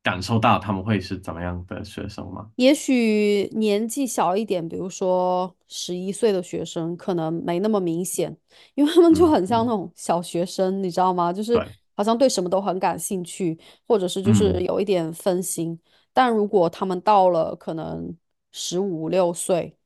[0.03, 2.51] 感受到他们会是怎么样的学生吗？
[2.57, 8.37] 也许年纪小一点，比如说十一岁的学生，可能没那么明显，
[8.75, 11.33] 因为他们就很像那种小学生，你知道吗？
[11.33, 15.79] 就是对，好像对什么都很感兴趣，或者是就是嗯有一点分心。
[16.13, 18.15] 但如果他们到了可能
[18.53, 19.78] 十五六岁，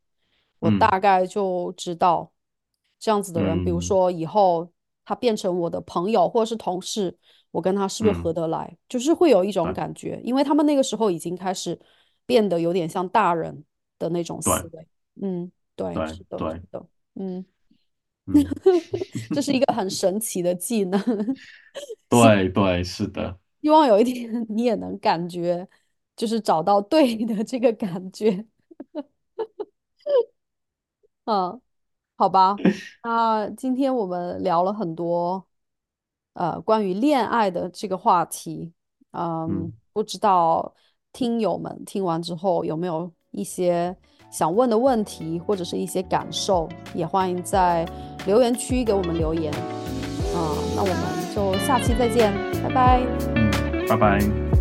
[0.63, 0.79] 我嗯。
[0.79, 2.33] 大概就知道
[2.99, 3.83] 这样子的人，比如嗯。
[3.83, 4.73] 说以后
[5.05, 7.19] 他变成我的朋友或者是同事。
[7.51, 11.79] 我跟他是不是合嗯，得来，就是会有一种感觉，因为他们那个时候已经开始
[12.25, 13.63] 变得有点像大人
[13.99, 14.87] 的那种思维。
[15.21, 16.25] 嗯，对，对是
[16.71, 16.87] 的，
[17.17, 17.45] 嗯。
[19.35, 20.99] 这是一个很神奇的技能，
[22.09, 25.69] 对对，是的，希望有一天 你也能感觉，
[26.17, 28.47] 就是找到对的这个感觉。
[31.25, 31.61] 嗯，
[32.17, 32.57] 好吧，
[33.05, 35.45] 那今天我们聊了很多，
[36.35, 38.73] 呃，关于恋爱的这个话题。
[39.13, 40.75] 嗯，嗯不知道
[41.13, 43.95] 听友们听完之后有没有一些
[44.31, 47.87] 想问的问题，或者是一些感受，也欢迎在
[48.27, 49.53] 留言区给我们留言。
[50.35, 52.33] 啊，那我们就下期再见，
[52.63, 53.03] 拜拜。
[53.37, 53.51] 嗯，
[53.89, 54.52] 拜拜。